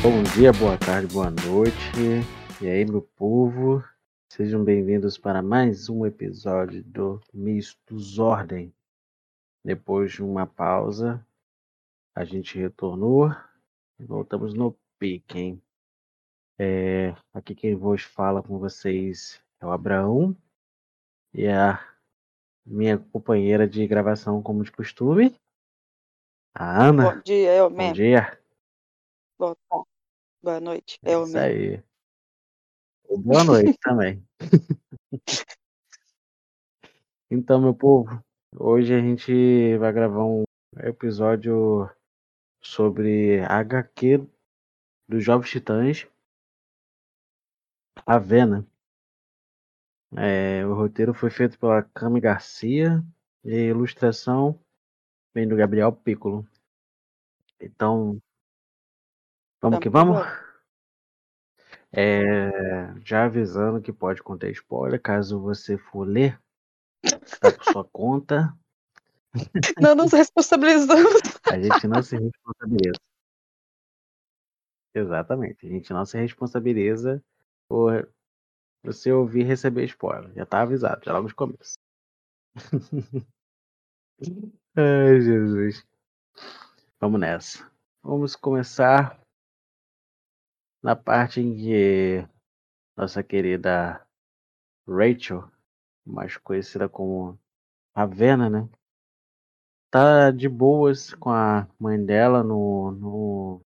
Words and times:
Bom 0.00 0.22
dia, 0.22 0.52
boa 0.52 0.78
tarde, 0.78 1.12
boa 1.12 1.28
noite. 1.28 1.82
E 2.62 2.68
aí, 2.68 2.84
meu 2.84 3.02
povo? 3.02 3.82
Sejam 4.28 4.62
bem-vindos 4.62 5.18
para 5.18 5.42
mais 5.42 5.88
um 5.88 6.06
episódio 6.06 6.84
do 6.84 7.20
Mistos 7.34 8.18
Ordem. 8.20 8.72
Depois 9.64 10.12
de 10.12 10.22
uma 10.22 10.46
pausa, 10.46 11.24
a 12.14 12.24
gente 12.24 12.56
retornou 12.56 13.34
e 13.98 14.04
voltamos 14.04 14.54
no 14.54 14.76
pique, 15.00 15.36
hein? 15.36 15.62
É, 16.56 17.12
aqui 17.34 17.54
quem 17.54 17.74
vos 17.74 18.02
fala 18.02 18.40
com 18.40 18.56
vocês 18.56 19.42
é 19.60 19.66
o 19.66 19.72
Abraão 19.72 20.34
e 21.34 21.48
a 21.48 21.84
minha 22.64 22.98
companheira 22.98 23.66
de 23.66 23.84
gravação, 23.86 24.40
como 24.42 24.62
de 24.62 24.70
costume, 24.70 25.34
a 26.54 26.84
Ana. 26.86 27.14
Bom 27.14 27.20
dia, 27.20 27.50
é 27.50 27.62
o 27.62 27.68
Bom 27.68 27.76
mesmo. 27.76 27.94
dia. 27.94 28.37
Boa. 29.38 29.56
Boa 30.42 30.60
noite, 30.60 30.98
É 31.04 31.12
é 31.12 31.18
o 31.18 31.24
isso 31.24 31.32
mesmo. 31.32 31.38
aí. 31.46 31.82
Boa 33.22 33.44
noite 33.44 33.78
também. 33.80 34.22
Então, 37.30 37.60
meu 37.60 37.74
povo, 37.74 38.24
hoje 38.58 38.94
a 38.94 39.00
gente 39.00 39.76
vai 39.76 39.92
gravar 39.92 40.24
um 40.24 40.44
episódio 40.78 41.86
sobre 42.62 43.40
HQ 43.44 44.26
dos 45.06 45.22
Jovens 45.22 45.50
Titãs, 45.50 46.06
a 48.06 48.18
Vena. 48.18 48.66
É, 50.16 50.64
o 50.64 50.72
roteiro 50.72 51.12
foi 51.12 51.28
feito 51.28 51.58
pela 51.58 51.82
Cami 51.82 52.18
Garcia 52.18 53.04
e 53.44 53.52
a 53.52 53.66
ilustração 53.66 54.58
vem 55.34 55.46
do 55.46 55.54
Gabriel 55.54 55.92
Piccolo. 55.92 56.48
Então, 57.60 58.18
vamos 59.60 59.78
que 59.80 59.88
Vamos? 59.88 60.18
É, 61.92 62.50
já 63.02 63.24
avisando 63.24 63.80
que 63.80 63.92
pode 63.92 64.22
conter 64.22 64.50
spoiler, 64.52 65.00
caso 65.00 65.40
você 65.40 65.78
for 65.78 66.06
ler, 66.06 66.38
tá 67.40 67.50
por 67.50 67.64
sua 67.64 67.84
conta. 67.90 68.54
Não 69.80 69.94
nos 69.94 70.12
responsabilizamos. 70.12 71.22
A 71.50 71.58
gente 71.58 71.86
não 71.86 72.02
se 72.02 72.16
responsabiliza. 72.16 73.00
Exatamente, 74.94 75.66
a 75.66 75.68
gente 75.68 75.92
não 75.92 76.04
se 76.04 76.18
responsabiliza 76.18 77.22
por 77.68 78.08
você 78.82 79.12
ouvir 79.12 79.40
e 79.40 79.44
receber 79.44 79.84
spoiler. 79.84 80.32
Já 80.34 80.44
tá 80.44 80.62
avisado, 80.62 81.04
já 81.04 81.12
logo 81.12 81.28
de 81.28 81.34
começo. 81.34 81.78
Ai, 84.76 85.20
Jesus. 85.20 85.86
Vamos 87.00 87.20
nessa. 87.20 87.70
Vamos 88.02 88.34
começar 88.34 89.20
na 90.82 90.94
parte 90.96 91.40
em 91.40 91.56
que 91.56 92.28
nossa 92.96 93.22
querida 93.22 94.04
Rachel, 94.86 95.50
mais 96.04 96.36
conhecida 96.36 96.88
como 96.88 97.38
Ravena, 97.94 98.48
né? 98.48 98.68
Tá 99.90 100.30
de 100.30 100.48
boas 100.48 101.14
com 101.14 101.30
a 101.30 101.68
mãe 101.78 102.04
dela 102.04 102.42
no, 102.42 102.90
no, 102.92 103.60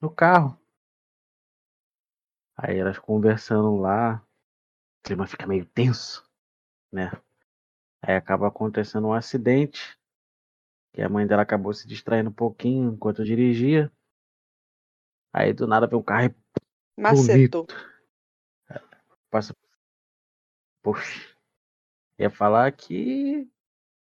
no 0.00 0.10
carro. 0.10 0.58
Aí 2.56 2.78
elas 2.78 2.98
conversando 2.98 3.76
lá, 3.76 4.24
o 5.00 5.02
clima 5.02 5.26
fica 5.26 5.46
meio 5.46 5.64
tenso, 5.66 6.28
né? 6.92 7.10
Aí 8.02 8.14
acaba 8.14 8.48
acontecendo 8.48 9.08
um 9.08 9.12
acidente, 9.12 9.98
que 10.92 11.02
a 11.02 11.08
mãe 11.08 11.26
dela 11.26 11.42
acabou 11.42 11.72
se 11.72 11.86
distraindo 11.86 12.30
um 12.30 12.32
pouquinho 12.32 12.92
enquanto 12.92 13.24
dirigia. 13.24 13.92
Aí 15.32 15.52
do 15.52 15.66
nada 15.66 15.86
vem 15.86 15.98
um 15.98 16.02
carro 16.02 16.26
e 16.26 16.34
Macetou. 16.98 17.66
passa. 19.30 19.54
Poxa, 20.82 21.36
ia 22.18 22.30
falar 22.30 22.70
que 22.72 23.48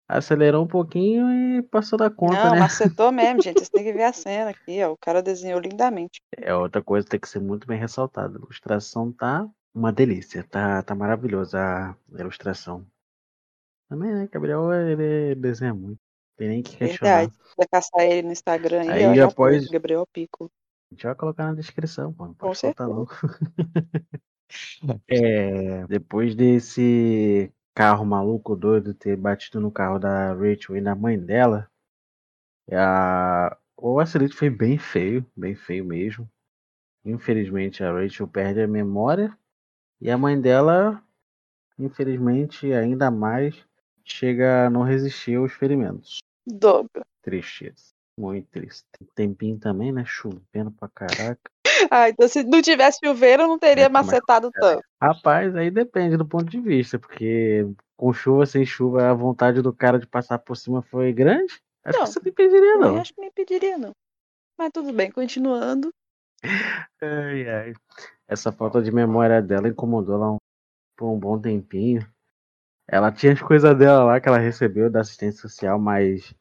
acelerou 0.08 0.64
um 0.64 0.66
pouquinho 0.66 1.30
e 1.30 1.62
passou 1.62 1.96
da 1.96 2.10
conta, 2.10 2.44
Não, 2.44 2.52
né? 2.54 2.58
macetou 2.60 3.12
mesmo, 3.12 3.40
gente. 3.42 3.60
Você 3.60 3.70
tem 3.70 3.84
que 3.84 3.92
ver 3.92 4.04
a 4.04 4.12
cena 4.12 4.50
aqui, 4.50 4.82
ó. 4.82 4.92
O 4.92 4.96
cara 4.96 5.22
desenhou 5.22 5.60
lindamente. 5.60 6.20
É 6.36 6.52
outra 6.54 6.82
coisa 6.82 7.04
que 7.04 7.12
tem 7.12 7.20
que 7.20 7.28
ser 7.28 7.40
muito 7.40 7.66
bem 7.66 7.78
ressaltada. 7.78 8.36
A 8.36 8.40
ilustração 8.40 9.12
tá 9.12 9.48
uma 9.72 9.92
delícia, 9.92 10.42
tá, 10.42 10.82
tá 10.82 10.94
maravilhosa 10.94 11.60
a 11.60 11.96
ilustração. 12.18 12.84
Também, 13.88 14.12
né? 14.12 14.28
Gabriel, 14.30 14.72
ele 14.72 15.34
desenha 15.36 15.74
muito. 15.74 15.98
Tem 16.36 16.48
nem 16.48 16.62
que 16.62 16.76
questionar. 16.76 17.18
Verdade. 17.18 17.38
Vai 17.56 17.66
caçar 17.68 18.00
ele 18.02 18.22
no 18.22 18.32
Instagram 18.32 18.80
aí, 18.82 19.04
Aí 19.04 19.06
ó. 19.06 19.14
Já 19.14 19.70
Gabriel 19.70 20.06
Pico. 20.12 20.50
A 20.90 20.94
gente 20.94 21.04
vai 21.04 21.14
colocar 21.14 21.46
na 21.46 21.54
descrição, 21.54 22.12
pô. 22.12 22.26
Não 22.26 22.34
pode 22.34 22.58
soltar, 22.58 22.88
não. 22.88 23.06
É, 25.06 25.86
depois 25.86 26.34
desse 26.34 27.52
carro 27.72 28.04
maluco 28.04 28.56
doido 28.56 28.92
ter 28.92 29.16
batido 29.16 29.60
no 29.60 29.70
carro 29.70 29.98
da 29.98 30.32
Rachel 30.32 30.76
e 30.76 30.80
na 30.80 30.94
mãe 30.94 31.16
dela, 31.16 31.70
a... 32.72 33.56
o 33.76 34.00
acidente 34.00 34.34
foi 34.34 34.50
bem 34.50 34.76
feio, 34.76 35.24
bem 35.36 35.54
feio 35.54 35.84
mesmo. 35.84 36.28
Infelizmente 37.04 37.84
a 37.84 37.92
Rachel 37.92 38.26
perde 38.26 38.60
a 38.60 38.66
memória 38.66 39.36
e 40.00 40.10
a 40.10 40.18
mãe 40.18 40.40
dela, 40.40 41.02
infelizmente, 41.78 42.72
ainda 42.72 43.10
mais 43.10 43.64
chega 44.04 44.66
a 44.66 44.70
não 44.70 44.82
resistir 44.82 45.36
aos 45.36 45.52
ferimentos. 45.52 46.18
Dobra. 46.46 47.06
Tristeza. 47.22 47.94
Muito 48.20 48.46
triste. 48.50 48.84
Tempinho 49.14 49.58
também, 49.58 49.92
né? 49.92 50.04
Chovendo 50.06 50.70
pra 50.72 50.88
caraca. 50.88 51.50
Ah, 51.90 52.10
então 52.10 52.28
se 52.28 52.42
não 52.42 52.60
tivesse 52.60 52.98
chuveiro, 53.02 53.46
não 53.48 53.58
teria 53.58 53.84
É, 53.84 53.88
mas- 53.88 54.04
macetado 54.06 54.50
tanto. 54.52 54.82
Rapaz, 55.02 55.56
aí 55.56 55.70
depende 55.70 56.16
do 56.18 56.26
ponto 56.26 56.44
de 56.44 56.60
vista, 56.60 56.98
porque 56.98 57.66
com 57.96 58.12
chuva, 58.12 58.44
sem 58.44 58.66
chuva, 58.66 59.08
a 59.10 59.14
vontade 59.14 59.62
do 59.62 59.72
cara 59.72 59.98
de 59.98 60.06
passar 60.06 60.38
por 60.38 60.56
cima 60.56 60.82
foi 60.82 61.12
grande. 61.12 61.58
Acho 61.82 61.98
Não. 61.98 62.04
que 62.04 62.12
você 62.12 62.20
não 62.20 62.28
impediria, 62.30 62.72
Eu 62.74 62.78
não. 62.78 62.96
acho 62.98 63.14
que 63.14 63.20
me 63.22 63.30
pediria, 63.30 63.78
não. 63.78 63.92
Mas 64.58 64.70
tudo 64.72 64.92
bem, 64.92 65.10
continuando. 65.10 65.90
Ai, 67.02 67.48
ai. 67.48 67.72
Essa 68.28 68.52
falta 68.52 68.82
de 68.82 68.92
memória 68.92 69.40
dela 69.42 69.68
incomodou 69.68 70.14
ela 70.16 70.32
um- 70.32 70.36
por 70.96 71.08
um 71.10 71.18
bom 71.18 71.38
tempinho. 71.40 72.06
Ela 72.86 73.10
tinha 73.10 73.32
as 73.32 73.40
coisas 73.40 73.76
dela 73.78 74.04
lá 74.04 74.20
que 74.20 74.28
ela 74.28 74.38
recebeu 74.38 74.90
da 74.90 75.00
assistência 75.00 75.40
social, 75.40 75.78
mas 75.78 76.34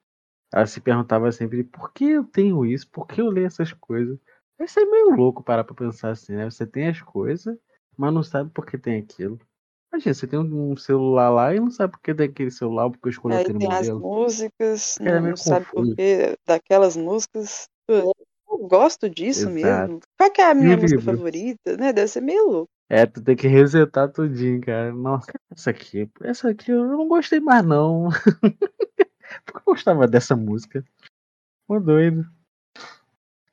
ela 0.54 0.66
se 0.66 0.82
perguntava 0.82 1.32
sempre 1.32 1.64
por 1.64 1.92
que 1.94 2.06
eu 2.06 2.24
tenho 2.24 2.66
isso, 2.66 2.90
por 2.90 3.08
que 3.08 3.22
eu 3.22 3.30
leio 3.30 3.48
essas 3.48 3.74
coisas. 3.74 4.18
Isso 4.60 4.80
é 4.80 4.86
meio 4.86 5.12
louco 5.16 5.44
parar 5.44 5.64
pra 5.64 5.76
pensar 5.76 6.12
assim, 6.12 6.34
né? 6.36 6.50
Você 6.50 6.66
tem 6.68 6.88
as 6.90 7.02
coisas, 7.02 7.58
mas 7.98 8.14
não 8.14 8.24
sabe 8.24 8.50
por 8.52 8.66
que 8.66 8.78
tem 8.78 9.00
aquilo. 9.02 9.40
Imagina, 9.92 10.14
você 10.14 10.28
tem 10.28 10.40
um 10.40 10.76
celular 10.78 11.30
lá 11.30 11.56
e 11.56 11.60
não 11.60 11.72
sabe 11.72 11.94
por 11.94 12.02
que 12.02 12.14
tem 12.14 12.28
aquele 12.28 12.52
celular, 12.52 12.90
porque 12.90 13.10
escolheu 13.10 13.38
Aí 13.38 13.44
aquele 13.44 13.58
tem 13.58 13.68
as 13.72 13.90
modelo. 13.90 14.02
músicas, 14.02 14.98
Cara, 14.98 15.18
é 15.18 15.22
não, 15.22 15.30
não 15.30 15.36
sabe 15.36 15.66
por 15.72 15.96
que 15.96 16.36
daquelas 16.46 16.96
músicas. 16.96 17.68
Eu 17.88 18.14
gosto 18.68 19.10
disso 19.10 19.50
Exato. 19.50 19.56
mesmo. 19.56 20.00
Qual 20.18 20.32
que 20.32 20.42
é 20.42 20.46
a 20.46 20.54
E 20.60 20.64
minha 20.64 20.78
música 20.78 21.02
livro? 21.02 21.02
favorita? 21.02 21.78
Né? 21.78 21.94
Deve 21.94 22.08
ser 22.08 22.22
meio 22.22 22.46
louco. 22.48 22.70
É, 22.90 23.06
tu 23.06 23.22
tem 23.24 23.36
que 23.36 23.48
resetar 23.48 24.12
tudinho, 24.12 24.62
cara. 24.62 24.92
Nossa, 24.92 25.32
essa 25.52 25.70
aqui, 25.70 26.10
essa 26.22 26.50
aqui 26.50 26.72
eu 26.72 26.86
não 26.88 27.08
gostei 27.08 27.40
mais 27.40 27.64
não. 27.66 28.10
Porque 29.46 29.60
eu 29.60 29.74
gostava 29.74 30.08
dessa 30.08 30.36
música. 30.36 30.84
Pô, 31.68 31.80
doido. 31.80 32.26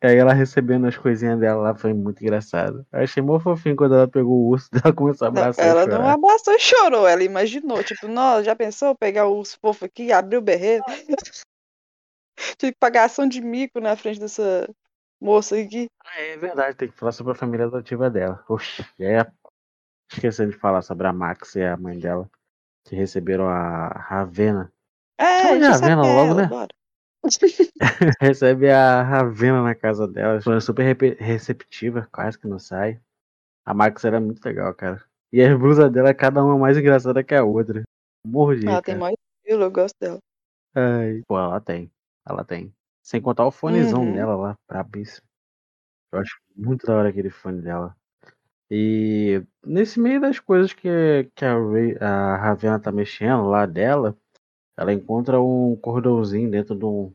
E 0.03 0.07
aí 0.07 0.17
ela 0.17 0.35
recebendo 0.35 0.87
as 0.87 0.97
coisinhas 0.97 1.41
dela 1.41 1.63
lá 1.63 1.75
foi 1.75 1.95
muito 1.95 2.23
engraçado. 2.23 2.87
Eu 2.93 3.01
achei 3.01 3.23
mó 3.23 3.41
fofinho 3.41 3.77
quando 3.77 3.95
ela 3.95 4.07
pegou 4.07 4.35
o 4.35 4.49
urso 4.49 4.71
dela 4.73 4.95
começou 4.95 5.27
a 5.27 5.29
abraçar 5.29 5.67
ela 5.67 5.87
não 5.87 6.07
abraçou 6.07 6.55
e 6.55 6.59
chorou, 6.59 7.09
ela 7.09 7.23
imaginou. 7.23 7.83
Tipo, 7.83 8.07
nossa, 8.07 8.45
já 8.45 8.55
pensou 8.55 8.95
pegar 8.95 9.27
o 9.27 9.39
urso 9.39 9.59
fofo 9.61 9.85
aqui, 9.85 10.13
abrir 10.13 10.37
o 10.37 10.43
berreiro? 10.43 10.85
Tive 12.59 12.73
que 12.73 12.79
pagar 12.79 13.05
ação 13.05 13.27
de 13.27 13.41
mico 13.41 13.81
na 13.81 13.97
frente 13.97 14.21
dessa 14.21 14.69
moça 15.21 15.59
aqui. 15.59 15.89
Ah, 16.05 16.21
É 16.21 16.37
verdade, 16.37 16.77
tem 16.77 16.89
que 16.89 16.97
falar 16.97 17.12
sobre 17.12 17.32
a 17.32 17.37
família 17.37 17.67
adotiva 17.67 18.11
dela. 18.11 18.44
Oxe, 18.49 18.85
é 19.00 19.27
esquecendo 20.12 20.53
de 20.53 20.59
falar 20.59 20.82
sobre 20.82 21.06
a 21.06 21.12
Max 21.12 21.55
e 21.56 21.65
a 21.65 21.77
mãe 21.77 21.99
dela, 21.99 22.31
que 22.85 22.94
receberam 22.94 23.49
a 23.49 23.89
Ravena. 23.89 24.73
É, 25.19 25.59
já 25.59 25.75
sabe 25.75 25.89
Ravena 25.95 26.03
logo, 26.03 26.35
né? 26.35 26.49
Recebe 28.21 28.71
a 28.71 29.03
Ravena 29.03 29.63
na 29.63 29.75
casa 29.75 30.07
dela, 30.07 30.41
foi 30.41 30.61
super 30.61 30.83
repe- 30.85 31.17
receptiva, 31.19 32.09
quase 32.13 32.39
que 32.39 32.47
não 32.47 32.59
sai. 32.59 33.01
A 33.65 33.75
Max 33.75 34.05
era 34.05 34.21
muito 34.21 34.45
legal, 34.45 34.73
cara. 34.75 35.03
E 35.33 35.43
as 35.43 35.59
blusas 35.59 35.91
dela, 35.91 36.15
cada 36.15 36.45
uma 36.45 36.57
mais 36.57 36.77
engraçada 36.77 37.25
que 37.25 37.35
a 37.35 37.43
outra. 37.45 37.83
Morro 38.27 38.55
de 38.55 38.67
Ela 38.67 38.81
tem 38.83 38.95
cara. 38.95 38.99
maior 39.01 39.17
estilo, 39.45 39.65
eu 39.65 39.71
gosto 39.71 39.97
dela. 40.01 40.19
Ai, 40.75 41.23
pô, 41.27 41.39
ela 41.39 41.61
tem. 41.61 41.91
Ela 42.29 42.45
tem. 42.45 42.73
Sem 43.03 43.21
contar 43.21 43.47
o 43.47 43.51
fonezão 43.51 44.03
Uhum. 44.05 44.13
dela 44.15 44.37
lá, 44.37 44.55
brabíssimo. 44.69 45.27
Eu 46.13 46.21
acho 46.21 46.39
muito 46.55 46.87
da 46.87 46.97
hora 46.97 47.09
aquele 47.09 47.31
fone 47.31 47.61
dela. 47.61 47.97
E 48.71 49.43
nesse 49.65 49.99
meio 50.01 50.21
das 50.21 50.39
coisas 50.41 50.73
que, 50.73 51.29
que 51.35 51.45
a, 51.45 51.55
Ray- 51.55 51.97
a 52.01 52.37
Ravena 52.37 52.81
tá 52.81 52.91
mexendo 52.91 53.47
lá 53.49 53.65
dela, 53.67 54.17
ela 54.76 54.93
encontra 54.93 55.40
um 55.40 55.75
cordãozinho 55.76 56.50
dentro 56.50 56.76
de 56.76 56.84
um, 56.84 57.12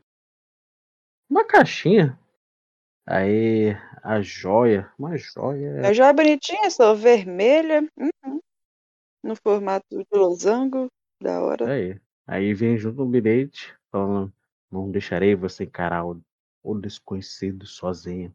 uma 1.29 1.45
caixinha. 1.45 2.17
Aí 3.05 3.75
a 4.03 4.21
joia. 4.21 4.91
Uma 4.97 5.17
joia. 5.17 5.87
A 5.87 5.93
joia 5.93 6.09
é 6.09 6.13
bonitinha, 6.13 6.69
só 6.69 6.93
vermelha. 6.93 7.87
Uhum. 7.97 8.41
No 9.23 9.35
formato 9.35 9.85
de 9.89 10.05
losango. 10.11 10.87
Da 11.21 11.39
hora. 11.41 11.71
Aí. 11.71 11.99
Aí 12.25 12.53
vem 12.53 12.77
junto 12.77 13.03
um 13.03 13.09
bilhete 13.09 13.75
falando: 13.91 14.33
Não 14.71 14.89
deixarei 14.89 15.35
você 15.35 15.65
encarar 15.65 16.05
o, 16.05 16.21
o 16.63 16.75
desconhecido 16.75 17.65
sozinho. 17.65 18.33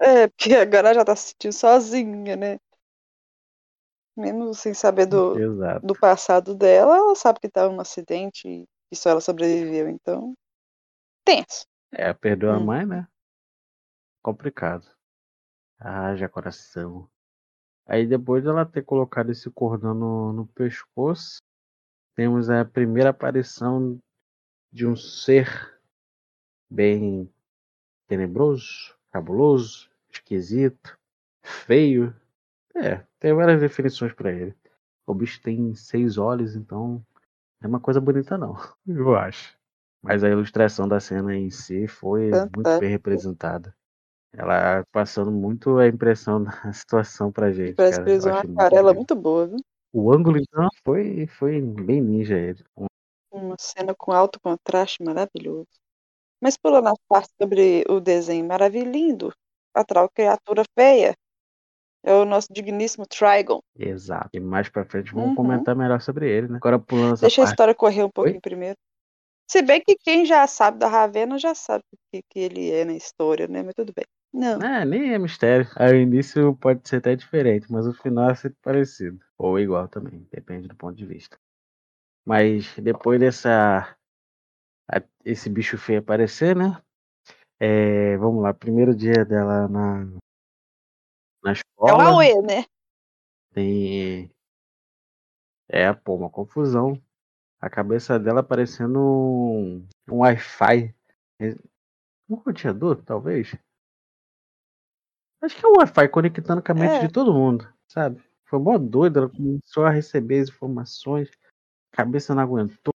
É, 0.00 0.26
porque 0.28 0.54
agora 0.54 0.92
já 0.92 1.04
tá 1.04 1.16
se 1.16 1.28
sentindo 1.28 1.52
sozinha, 1.52 2.36
né? 2.36 2.58
Mesmo 4.16 4.54
sem 4.54 4.72
saber 4.72 5.06
do, 5.06 5.36
Exato. 5.38 5.86
do 5.86 5.98
passado 5.98 6.54
dela, 6.54 6.96
ela 6.96 7.14
sabe 7.16 7.40
que 7.40 7.48
tá 7.48 7.68
um 7.68 7.80
acidente 7.80 8.46
e 8.46 8.66
que 8.88 8.96
só 8.96 9.10
ela 9.10 9.20
sobreviveu, 9.20 9.88
então. 9.88 10.34
Tenso. 11.24 11.66
É, 11.92 12.12
perdeu 12.12 12.50
a 12.52 12.58
Hum. 12.58 12.64
mãe, 12.64 12.86
né? 12.86 13.08
Complicado. 14.22 14.86
Haja 15.78 16.28
coração. 16.28 17.08
Aí 17.86 18.06
depois 18.06 18.42
dela 18.44 18.64
ter 18.64 18.82
colocado 18.82 19.30
esse 19.30 19.50
cordão 19.50 19.92
no, 19.94 20.32
no 20.32 20.46
pescoço, 20.46 21.38
temos 22.14 22.48
a 22.48 22.64
primeira 22.64 23.10
aparição 23.10 23.98
de 24.72 24.86
um 24.86 24.96
ser 24.96 25.78
bem 26.70 27.30
tenebroso, 28.06 28.96
cabuloso, 29.10 29.90
esquisito, 30.10 30.98
feio. 31.42 32.14
É, 32.76 33.04
tem 33.20 33.32
várias 33.32 33.60
definições 33.60 34.12
pra 34.12 34.32
ele. 34.32 34.54
O 35.06 35.14
bicho 35.14 35.40
tem 35.40 35.74
seis 35.74 36.18
olhos, 36.18 36.56
então 36.56 37.04
não 37.60 37.62
é 37.62 37.66
uma 37.66 37.80
coisa 37.80 38.00
bonita 38.00 38.36
não, 38.36 38.56
eu 38.86 39.14
acho. 39.14 39.56
Mas 40.02 40.22
a 40.22 40.28
ilustração 40.28 40.86
da 40.86 41.00
cena 41.00 41.34
em 41.34 41.50
si 41.50 41.86
foi 41.86 42.30
muito 42.30 42.54
Fantástico. 42.54 42.80
bem 42.80 42.90
representada. 42.90 43.74
Ela 44.32 44.84
passando 44.90 45.30
muito 45.30 45.78
a 45.78 45.86
impressão 45.86 46.42
da 46.44 46.72
situação 46.72 47.30
pra 47.30 47.52
gente, 47.52 47.74
Parece 47.74 48.00
cara. 48.00 48.18
que 48.18 48.26
uma 48.26 48.42
muito 48.42 48.52
aquarela 48.52 48.94
muito 48.94 49.14
boa, 49.14 49.46
viu? 49.46 49.58
O 49.92 50.12
ângulo, 50.12 50.38
então, 50.38 50.68
foi, 50.84 51.26
foi 51.28 51.60
bem 51.60 52.00
ninja 52.00 52.36
ele. 52.36 52.64
Uma 53.30 53.56
cena 53.58 53.94
com 53.94 54.10
alto 54.10 54.40
contraste 54.40 55.02
maravilhoso. 55.04 55.68
Mas 56.42 56.56
pulando 56.56 56.88
a 56.88 56.94
parte 57.08 57.30
sobre 57.40 57.84
o 57.88 58.00
desenho 58.00 58.44
maravilhoso, 58.44 59.32
a 59.72 59.84
tal 59.84 60.08
criatura 60.10 60.64
feia, 60.76 61.14
é 62.04 62.12
o 62.14 62.24
nosso 62.24 62.48
digníssimo 62.52 63.06
Trigon. 63.06 63.60
Exato. 63.76 64.30
E 64.34 64.40
mais 64.40 64.68
pra 64.68 64.84
frente 64.84 65.12
vamos 65.12 65.30
Uhum. 65.30 65.34
comentar 65.34 65.74
melhor 65.74 66.00
sobre 66.00 66.30
ele, 66.30 66.48
né? 66.48 66.56
Agora 66.58 66.78
pulando 66.78 67.14
essa 67.14 67.22
Deixa 67.22 67.40
a 67.40 67.44
parte. 67.44 67.52
história 67.54 67.74
correr 67.74 68.04
um 68.04 68.10
pouquinho 68.10 68.40
primeiro. 68.40 68.76
Se 69.50 69.60
bem 69.62 69.80
que 69.82 69.96
quem 69.96 70.24
já 70.24 70.46
sabe 70.46 70.78
da 70.78 70.88
Ravena 70.88 71.38
já 71.38 71.54
sabe 71.54 71.82
o 71.92 71.96
que, 72.12 72.22
que 72.30 72.38
ele 72.38 72.70
é 72.70 72.84
na 72.84 72.94
história, 72.94 73.46
né? 73.46 73.62
Mas 73.62 73.74
tudo 73.74 73.92
bem. 73.94 74.04
Não. 74.32 74.58
É, 74.60 74.84
nem 74.84 75.12
é 75.14 75.18
mistério. 75.18 75.66
O 75.78 75.94
início 75.94 76.56
pode 76.56 76.88
ser 76.88 76.96
até 76.96 77.14
diferente, 77.14 77.66
mas 77.70 77.86
o 77.86 77.92
final 77.92 78.30
é 78.30 78.34
sempre 78.34 78.58
parecido. 78.62 79.18
Ou 79.38 79.58
igual 79.58 79.86
também, 79.88 80.26
depende 80.32 80.66
do 80.68 80.74
ponto 80.74 80.96
de 80.96 81.06
vista. 81.06 81.36
Mas 82.26 82.74
depois 82.76 83.20
dessa. 83.20 83.96
a- 84.90 85.02
esse 85.24 85.48
bicho 85.48 85.76
feio 85.78 86.00
aparecer, 86.00 86.56
né? 86.56 86.80
É, 87.60 88.16
vamos 88.16 88.42
lá, 88.42 88.52
primeiro 88.52 88.94
dia 88.94 89.24
dela 89.24 89.68
na. 89.68 90.06
Na 91.44 91.50
É 91.50 91.52
o 91.52 91.56
escola. 91.56 92.04
Aue, 92.04 92.42
né? 92.42 92.64
Tem. 93.52 94.30
É, 95.68 95.92
pô, 95.92 96.16
uma 96.16 96.30
confusão. 96.30 97.00
A 97.60 97.70
cabeça 97.70 98.18
dela 98.18 98.42
parecendo 98.42 98.98
um, 98.98 99.86
um 100.08 100.18
Wi-Fi. 100.18 100.94
É, 101.40 101.54
Um 102.28 102.36
roteador, 102.36 103.02
talvez? 103.04 103.54
Acho 105.42 105.56
que 105.56 105.64
é 105.64 105.68
um 105.68 105.74
Wi-Fi 105.78 106.08
conectando 106.08 106.62
com 106.62 106.72
a 106.72 106.74
mente 106.74 106.94
É. 106.94 107.06
de 107.06 107.12
todo 107.12 107.34
mundo, 107.34 107.70
sabe? 107.86 108.22
Foi 108.46 108.58
mó 108.58 108.78
doido, 108.78 109.18
ela 109.18 109.28
começou 109.28 109.84
a 109.84 109.90
receber 109.90 110.40
as 110.40 110.48
informações, 110.48 111.30
a 111.92 111.96
cabeça 111.96 112.34
não 112.34 112.42
aguentou. 112.42 112.94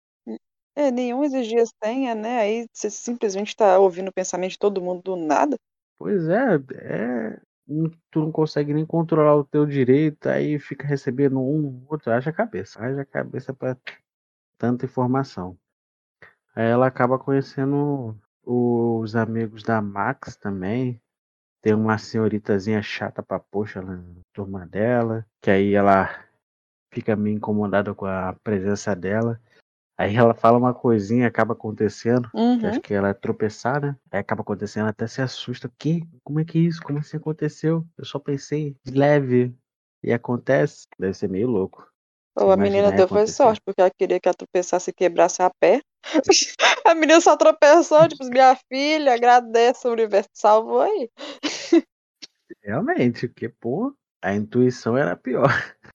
É, 0.75 0.91
nenhum 0.91 1.25
esses 1.25 1.47
dias 1.47 1.71
tenha, 1.81 2.15
né? 2.15 2.39
Aí 2.41 2.67
você 2.73 2.89
simplesmente 2.89 3.55
tá 3.57 3.79
ouvindo 3.79 4.09
o 4.09 4.13
pensamento 4.13 4.53
de 4.53 4.59
todo 4.59 4.81
mundo 4.81 5.03
do 5.03 5.17
nada. 5.17 5.57
Pois 5.99 6.29
é, 6.29 6.55
é. 6.75 7.41
Tu 8.11 8.21
não 8.21 8.33
consegue 8.33 8.73
nem 8.73 8.87
controlar 8.87 9.37
o 9.37 9.45
teu 9.45 9.67
direito, 9.67 10.27
aí 10.29 10.59
fica 10.59 10.87
recebendo 10.87 11.39
um, 11.39 11.85
outro, 11.89 12.11
haja 12.11 12.33
cabeça, 12.33 12.83
haja 12.83 13.05
cabeça 13.05 13.53
pra 13.53 13.77
tanta 14.57 14.87
informação. 14.87 15.59
Aí 16.55 16.67
ela 16.67 16.87
acaba 16.87 17.19
conhecendo 17.19 18.17
os 18.43 19.15
amigos 19.15 19.63
da 19.63 19.83
Max 19.83 20.35
também. 20.37 21.01
Tem 21.61 21.75
uma 21.75 21.99
senhoritazinha 21.99 22.81
chata 22.83 23.23
pra 23.23 23.39
poxa 23.39 23.83
na 23.83 24.03
turma 24.33 24.67
dela, 24.67 25.27
que 25.43 25.51
aí 25.51 25.75
ela 25.75 26.09
fica 26.91 27.15
meio 27.15 27.37
incomodada 27.37 27.95
com 27.95 28.07
a 28.07 28.35
presença 28.43 28.97
dela. 28.97 29.41
Aí 29.99 30.15
ela 30.15 30.33
fala 30.33 30.57
uma 30.57 30.73
coisinha, 30.73 31.27
acaba 31.27 31.55
acontecendo, 31.55 32.31
que 32.31 32.37
Uhum. 32.39 32.69
acho 32.69 32.81
que 32.81 32.95
ela 32.95 33.09
é 33.09 33.15
tropeçar, 33.15 33.81
né? 33.81 33.97
Aí 34.13 34.21
acaba 34.21 34.43
acontecendo, 34.43 34.87
até 34.87 35.09
se 35.09 35.21
assusta. 35.21 35.69
Que? 35.77 36.07
Como 36.23 36.39
é 36.39 36.45
que 36.45 36.57
é 36.57 36.61
isso? 36.63 36.81
Como 36.81 37.01
assim 37.01 37.17
aconteceu? 37.17 37.85
Eu 37.99 38.05
só 38.05 38.21
pensei 38.21 38.77
de 38.85 38.93
leve. 38.93 39.53
E 40.01 40.13
acontece. 40.13 40.87
Deve 40.97 41.15
ser 41.15 41.29
meio 41.29 41.49
louco. 41.49 41.85
Ou 42.37 42.53
a 42.53 42.57
menina 42.57 42.93
deu 42.93 43.09
foi 43.09 43.27
sorte, 43.27 43.61
porque 43.65 43.81
ela 43.81 43.91
queria 43.91 44.21
que 44.21 44.29
ela 44.29 44.37
tropeçasse 44.37 44.91
e 44.91 44.95
quebrasse 44.95 45.43
a 45.43 45.51
pé. 45.59 45.81
a 46.87 46.95
menina 46.95 47.21
só 47.21 47.37
tropeçou, 47.37 48.09
tipo, 48.09 48.25
minha 48.27 48.57
filha, 48.73 49.15
agradece, 49.15 49.89
o 49.89 49.93
universo 49.93 50.31
salvou 50.33 50.81
aí. 50.81 51.11
Realmente, 52.63 53.27
porque, 53.27 53.49
pô, 53.49 53.93
a 54.23 54.33
intuição 54.33 54.97
era 54.97 55.17
pior. 55.17 55.51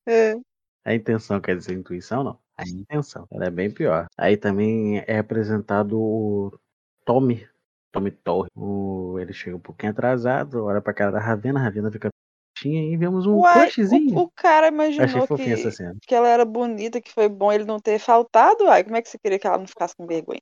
É. 0.05 0.35
A 0.83 0.93
intenção 0.93 1.39
quer 1.39 1.55
dizer 1.55 1.73
intuição, 1.73 2.25
não. 2.25 2.42
A 2.57 2.63
intenção. 2.67 3.27
Ela 3.31 3.45
é 3.45 3.49
bem 3.49 3.71
pior. 3.71 4.07
Aí 4.17 4.37
também 4.37 5.03
é 5.07 5.17
apresentado 5.19 5.99
o 5.99 6.57
Tommy. 7.05 7.47
Tommy 7.91 8.11
Torre. 8.11 8.49
O... 8.55 9.17
Ele 9.19 9.33
chega 9.33 9.55
um 9.55 9.59
pouquinho 9.59 9.91
atrasado, 9.91 10.65
olha 10.65 10.81
pra 10.81 10.93
cara 10.93 11.11
da 11.11 11.19
Ravena, 11.19 11.59
a 11.59 11.63
Ravena 11.63 11.91
fica 11.91 12.09
tinha 12.55 12.81
e 12.83 12.95
vemos 12.95 13.25
um 13.25 13.39
Uai, 13.39 13.63
crushzinho. 13.71 14.15
o, 14.17 14.21
o 14.23 14.31
cara 14.31 14.67
imaginou 14.67 15.27
que, 15.27 15.71
cena. 15.71 15.95
que 16.01 16.13
ela 16.13 16.27
era 16.29 16.45
bonita, 16.45 17.01
que 17.01 17.11
foi 17.11 17.27
bom 17.27 17.51
ele 17.51 17.65
não 17.65 17.79
ter 17.79 17.99
faltado. 17.99 18.65
Uai, 18.65 18.83
como 18.83 18.95
é 18.95 19.01
que 19.01 19.09
você 19.09 19.17
queria 19.17 19.39
que 19.39 19.47
ela 19.47 19.57
não 19.57 19.67
ficasse 19.67 19.95
com 19.95 20.05
vergonha? 20.05 20.41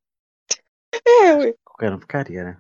É, 1.23 1.33
ué. 1.35 1.55
Qualquer 1.63 1.93
um 1.93 1.99
ficaria, 1.99 2.43
né? 2.43 2.57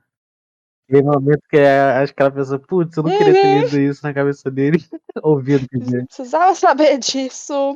Aquele 0.87 1.03
momento 1.03 1.41
que 1.49 1.57
é, 1.57 1.79
acho 2.01 2.13
que 2.15 2.21
ela 2.21 2.31
pensou, 2.31 2.59
putz, 2.59 2.95
eu 2.97 3.03
não 3.03 3.11
queria 3.17 3.33
ter 3.33 3.45
Uhum. 3.45 3.61
lido 3.61 3.79
isso 3.79 4.03
na 4.03 4.13
cabeça 4.13 4.49
dele. 4.49 4.77
Ouvido 5.21 5.67
dizer. 5.71 5.97
Não 5.99 6.05
precisava 6.05 6.55
saber 6.55 6.97
disso. 6.97 7.75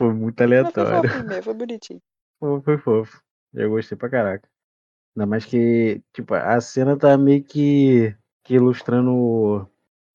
Foi 0.00 0.12
muito 0.14 0.40
Mas 0.40 0.48
foi 0.48 0.48
aleatório. 0.48 1.02
mesmo, 1.02 1.42
foi 1.44 1.54
bonitinho. 1.54 2.00
Foi, 2.40 2.60
foi 2.62 2.78
fofo. 2.78 3.22
Eu 3.52 3.70
gostei 3.70 3.96
pra 3.98 4.08
caraca. 4.08 4.48
Ainda 5.16 5.26
mais 5.26 5.44
que, 5.44 6.02
tipo, 6.12 6.34
a 6.34 6.60
cena 6.60 6.98
tá 6.98 7.18
meio 7.18 7.44
que, 7.44 8.16
que 8.44 8.54
ilustrando 8.54 9.68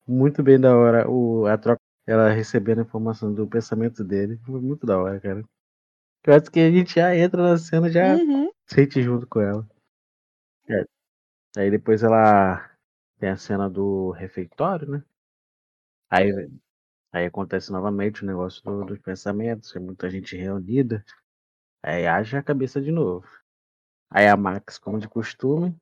muito 0.06 0.42
bem 0.42 0.60
da 0.60 0.76
hora 0.76 1.10
o, 1.10 1.46
a 1.46 1.58
troca. 1.58 1.80
Ela 2.06 2.30
recebendo 2.30 2.80
a 2.80 2.82
informação 2.84 3.32
do 3.34 3.46
pensamento 3.48 4.04
dele. 4.04 4.38
Foi 4.46 4.60
muito 4.60 4.86
da 4.86 4.98
hora, 4.98 5.20
cara. 5.20 5.44
Eu 6.26 6.34
acho 6.34 6.50
que 6.50 6.60
a 6.60 6.70
gente 6.70 6.94
já 6.96 7.16
entra 7.16 7.42
na 7.42 7.58
cena, 7.58 7.90
já 7.90 8.16
Uhum. 8.16 8.50
sente 8.66 9.02
junto 9.02 9.26
com 9.26 9.40
ela. 9.40 9.66
É. 10.68 10.84
Aí 11.60 11.70
depois 11.70 12.02
ela 12.02 12.70
tem 13.18 13.30
a 13.30 13.36
cena 13.36 13.68
do 13.70 14.10
refeitório, 14.12 14.88
né? 14.88 15.04
Aí, 16.10 16.30
aí 17.16 17.26
acontece 17.26 17.72
novamente 17.72 18.22
o 18.22 18.26
negócio 18.26 18.62
do- 18.64 18.84
dos 18.84 18.98
pensamentos, 19.00 19.72
tem 19.72 19.82
muita 19.82 20.10
gente 20.10 20.36
reunida. 20.36 21.04
Aí 21.82 22.06
haja 22.06 22.38
a 22.40 22.42
cabeça 22.42 22.80
de 22.80 22.92
novo. 22.92 23.26
Aí 24.10 24.28
a 24.28 24.36
Max, 24.36 24.78
como 24.78 24.98
de 25.00 25.08
costume, 25.08 25.76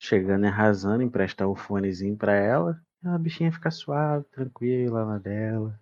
chegando 0.00 0.46
e 0.46 0.48
arrasando, 0.48 1.02
empresta 1.02 1.46
o 1.46 1.56
fonezinho 1.56 2.16
pra 2.16 2.34
ela. 2.34 2.80
E 3.04 3.08
a 3.08 3.18
bichinha 3.18 3.52
fica 3.52 3.70
suave, 3.70 4.24
tranquila 4.30 5.04
na 5.06 5.18
dela. 5.18 5.80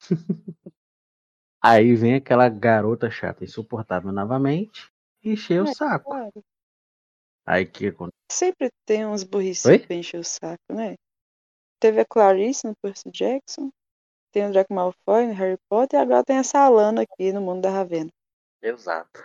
Aí 1.62 1.94
vem 1.94 2.14
aquela 2.14 2.48
garota 2.48 3.10
chata, 3.10 3.44
insuportável 3.44 4.10
novamente, 4.10 4.90
e 5.22 5.32
encher 5.32 5.60
o 5.62 5.66
É, 5.66 5.74
saco. 5.76 6.06
claro. 6.06 6.42
Aí 7.44 7.64
o 7.64 7.70
que 7.70 7.86
acontece? 7.88 8.16
Sempre 8.30 8.70
tem 8.86 9.04
uns 9.04 9.24
Oi? 9.64 9.78
burricinhos 9.78 9.84
pra 9.84 9.96
encher 9.96 10.20
o 10.20 10.24
saco, 10.24 10.72
né? 10.72 10.94
Teve 11.86 12.00
a 12.00 12.04
Clarice 12.04 12.66
no 12.66 12.74
Percy 12.82 13.08
Jackson, 13.12 13.70
tem 14.32 14.44
o 14.44 14.50
Draco 14.50 14.74
Malfoy 14.74 15.24
no 15.28 15.32
Harry 15.34 15.56
Potter 15.70 16.00
e 16.00 16.02
agora 16.02 16.24
tem 16.24 16.36
essa 16.36 16.58
Alana 16.58 17.02
aqui 17.02 17.32
no 17.32 17.40
mundo 17.40 17.62
da 17.62 17.70
Ravena. 17.70 18.10
Exato. 18.60 19.22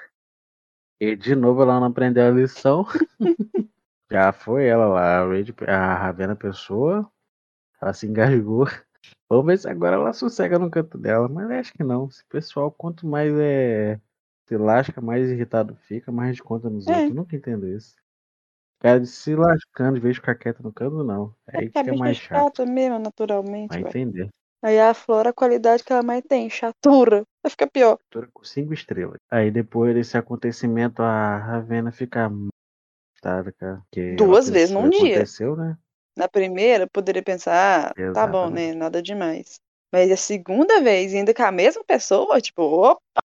E 0.99 1.15
de 1.15 1.33
novo 1.33 1.63
ela 1.63 1.79
não 1.79 1.87
aprendeu 1.87 2.27
a 2.27 2.29
lição. 2.29 2.85
Já 4.11 4.31
foi 4.31 4.67
ela 4.67 4.85
lá, 4.85 5.23
a, 5.67 5.95
Ravena 5.95 6.35
Pessoa. 6.35 7.11
Ela 7.81 7.93
se 7.93 8.05
engasgou. 8.05 8.67
Vamos 9.27 9.47
ver 9.47 9.57
se 9.57 9.67
agora 9.67 9.95
ela 9.95 10.13
sossega 10.13 10.59
no 10.59 10.69
canto 10.69 10.99
dela. 10.99 11.27
Mas 11.27 11.49
eu 11.49 11.59
acho 11.59 11.73
que 11.73 11.83
não. 11.83 12.09
Esse 12.09 12.23
pessoal, 12.25 12.71
quanto 12.71 13.07
mais 13.07 13.33
é 13.39 13.99
se 14.47 14.55
lasca, 14.55 15.01
mais 15.01 15.27
irritado 15.31 15.75
fica, 15.87 16.11
mais 16.11 16.35
de 16.35 16.43
conta 16.43 16.69
nos 16.69 16.85
É. 16.85 16.91
outros. 16.91 17.09
Eu 17.09 17.15
nunca 17.15 17.35
entendo 17.35 17.67
isso. 17.67 17.95
Cara 18.81 19.05
se 19.05 19.35
lascando, 19.35 19.99
de 19.99 20.13
ficar 20.13 20.33
quieto 20.33 20.63
no 20.63 20.73
canto, 20.73 21.03
não. 21.03 21.35
É 21.47 21.59
Aí 21.59 21.65
porque 21.69 21.77
a 21.77 21.83
fica 21.83 21.91
bicha 21.91 21.95
é 21.95 21.99
mais 21.99 22.17
chato. 22.17 22.57
chata 22.57 22.65
mesmo, 22.65 22.97
naturalmente, 22.97 23.69
Vai 23.69 23.83
ué. 23.83 23.89
entender. 23.89 24.29
Aí 24.63 24.79
a 24.79 24.91
Flora, 24.95 25.29
a 25.29 25.33
qualidade 25.33 25.83
que 25.83 25.93
ela 25.93 26.01
mais 26.01 26.23
tem, 26.27 26.49
chatura. 26.49 27.23
Vai 27.43 27.49
ficar 27.51 27.67
pior. 27.67 27.97
Doutora 28.11 28.31
com 28.33 28.43
cinco 28.43 28.73
estrelas. 28.73 29.17
Aí 29.29 29.51
depois 29.51 29.93
desse 29.93 30.17
acontecimento, 30.17 31.03
a 31.03 31.37
Ravena 31.37 31.91
fica 31.91 32.27
assustada, 33.13 33.51
cara. 33.51 33.83
que 33.91 34.15
Duas 34.15 34.49
vezes 34.49 34.71
num 34.71 34.89
dia. 34.89 35.17
Aconteceu, 35.17 35.55
né? 35.55 35.77
Na 36.17 36.27
primeira, 36.27 36.87
poderia 36.87 37.21
pensar, 37.21 37.91
ah, 37.95 38.13
tá 38.13 38.25
bom, 38.25 38.49
né? 38.49 38.73
Nada 38.73 39.01
demais. 39.01 39.59
Mas 39.93 40.11
a 40.11 40.17
segunda 40.17 40.81
vez, 40.81 41.13
ainda 41.13 41.33
com 41.33 41.43
a 41.43 41.51
mesma 41.51 41.83
pessoa, 41.83 42.41
tipo, 42.41 42.63
opa, 42.63 43.20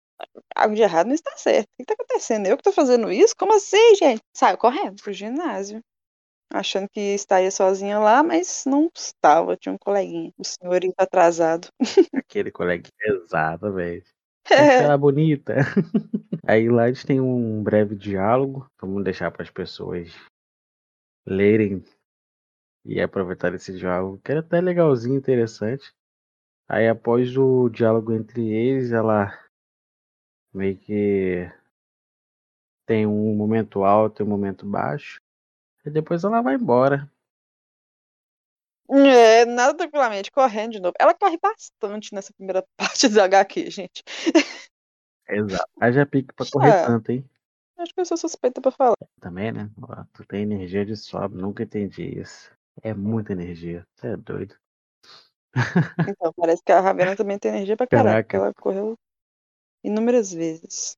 algo 0.54 0.74
de 0.74 0.82
errado 0.82 1.06
não 1.06 1.14
está 1.14 1.36
certo. 1.36 1.66
O 1.66 1.76
que 1.78 1.84
tá 1.84 1.94
acontecendo? 1.94 2.46
Eu 2.46 2.56
que 2.56 2.62
tô 2.62 2.72
fazendo 2.72 3.10
isso? 3.10 3.34
Como 3.36 3.54
assim, 3.54 3.94
gente? 3.96 4.22
Saiu 4.34 4.56
correndo 4.56 5.02
pro 5.02 5.12
ginásio. 5.12 5.80
Achando 6.52 6.88
que 6.88 7.00
estaria 7.00 7.50
sozinha 7.50 7.98
lá, 7.98 8.22
mas 8.22 8.64
não 8.66 8.90
estava. 8.94 9.56
Tinha 9.56 9.74
um 9.74 9.78
coleguinha. 9.78 10.32
O 10.38 10.44
senhorito 10.44 10.94
atrasado. 10.98 11.68
Aquele 12.14 12.50
coleguinha. 12.52 12.92
Exatamente. 13.00 14.06
Aquela 14.44 14.96
bonita. 14.96 15.54
Aí 16.46 16.68
lá 16.68 16.86
eles 16.86 17.04
têm 17.04 17.20
um 17.20 17.62
breve 17.62 17.96
diálogo. 17.96 18.70
Vamos 18.80 19.02
deixar 19.02 19.30
para 19.30 19.42
as 19.42 19.50
pessoas 19.50 20.12
lerem 21.26 21.82
e 22.84 23.00
aproveitar 23.00 23.54
esse 23.54 23.76
diálogo, 23.76 24.20
que 24.22 24.30
era 24.30 24.40
até 24.40 24.60
legalzinho, 24.60 25.16
interessante. 25.16 25.92
Aí 26.68 26.86
após 26.86 27.36
o 27.36 27.68
diálogo 27.70 28.12
entre 28.12 28.46
eles, 28.46 28.92
ela 28.92 29.32
meio 30.56 30.76
que 30.76 31.50
tem 32.86 33.06
um 33.06 33.34
momento 33.34 33.82
alto 33.84 34.22
e 34.22 34.24
um 34.24 34.28
momento 34.28 34.66
baixo. 34.66 35.20
E 35.84 35.90
depois 35.90 36.24
ela 36.24 36.40
vai 36.40 36.54
embora. 36.54 37.10
É, 38.88 39.44
nada 39.46 39.74
tranquilamente, 39.74 40.30
correndo 40.30 40.72
de 40.72 40.80
novo. 40.80 40.94
Ela 40.98 41.14
corre 41.14 41.38
bastante 41.38 42.14
nessa 42.14 42.32
primeira 42.34 42.64
parte 42.76 43.08
do 43.08 43.20
HQ, 43.20 43.70
gente. 43.70 44.02
Exato. 45.28 45.70
Haja 45.80 46.04
pique 46.06 46.32
pra 46.34 46.46
correr 46.50 46.70
Ah. 46.70 46.86
tanto, 46.86 47.10
hein? 47.10 47.28
Acho 47.78 47.92
que 47.92 48.00
eu 48.00 48.04
sou 48.04 48.16
suspeita 48.16 48.60
pra 48.60 48.70
falar. 48.70 48.94
Também, 49.20 49.50
né? 49.50 49.68
Ó, 49.82 50.04
tu 50.12 50.24
tem 50.24 50.42
energia 50.42 50.84
de 50.84 50.96
sobra, 50.96 51.40
nunca 51.40 51.64
entendi 51.64 52.20
isso. 52.20 52.52
É 52.82 52.94
muita 52.94 53.32
energia. 53.32 53.86
Você 53.96 54.08
é 54.08 54.16
doido. 54.16 54.54
Então, 56.08 56.32
parece 56.36 56.62
que 56.64 56.72
a 56.72 56.80
Ravena 56.80 57.16
também 57.16 57.38
tem 57.38 57.50
energia 57.50 57.76
pra 57.76 57.86
caralho. 57.86 58.26
Caraca. 58.26 58.36
Ela 58.36 58.54
correu 58.54 58.98
inúmeras 59.84 60.32
vezes. 60.32 60.96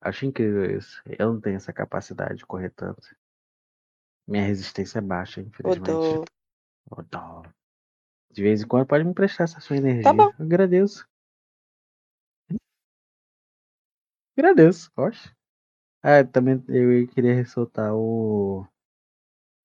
Acho 0.00 0.26
incrível 0.26 0.76
isso. 0.76 1.00
Eu 1.06 1.32
não 1.32 1.40
tenho 1.40 1.56
essa 1.56 1.72
capacidade 1.72 2.36
de 2.36 2.46
correr 2.46 2.70
tanto. 2.70 3.02
Minha 4.26 4.44
resistência 4.44 4.98
é 4.98 5.02
baixa, 5.02 5.40
infelizmente. 5.40 6.14
dó. 6.14 6.24
Ô, 6.90 7.02
dó. 7.02 7.42
De 8.30 8.42
vez 8.42 8.62
em 8.62 8.66
quando 8.66 8.86
pode 8.86 9.04
me 9.04 9.14
prestar 9.14 9.44
essa 9.44 9.60
sua 9.60 9.76
energia. 9.76 10.04
Tá 10.04 10.12
bom. 10.12 10.30
Eu 10.38 10.44
agradeço. 10.44 11.08
Agradeço, 14.36 14.90
oxe. 14.96 15.32
Ah, 16.02 16.22
também 16.24 16.62
eu 16.68 17.08
queria 17.08 17.34
ressaltar 17.34 17.92
o 17.94 18.66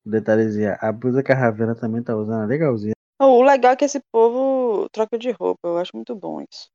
o 0.06 0.10
detalhezinho. 0.10 0.76
A 0.80 0.92
blusa 0.92 1.24
que 1.24 1.32
a 1.32 1.36
Ravena 1.36 1.76
também 1.76 2.04
tá 2.04 2.16
usando 2.16 2.44
é 2.44 2.48
legalzinha. 2.48 2.94
O 3.22 3.42
legal 3.42 3.72
é 3.72 3.76
que 3.76 3.86
esse 3.86 4.02
povo 4.12 4.90
troca 4.90 5.18
de 5.18 5.32
roupa. 5.32 5.68
Eu 5.68 5.78
acho 5.78 5.92
muito 5.96 6.16
bom 6.16 6.42
isso. 6.42 6.70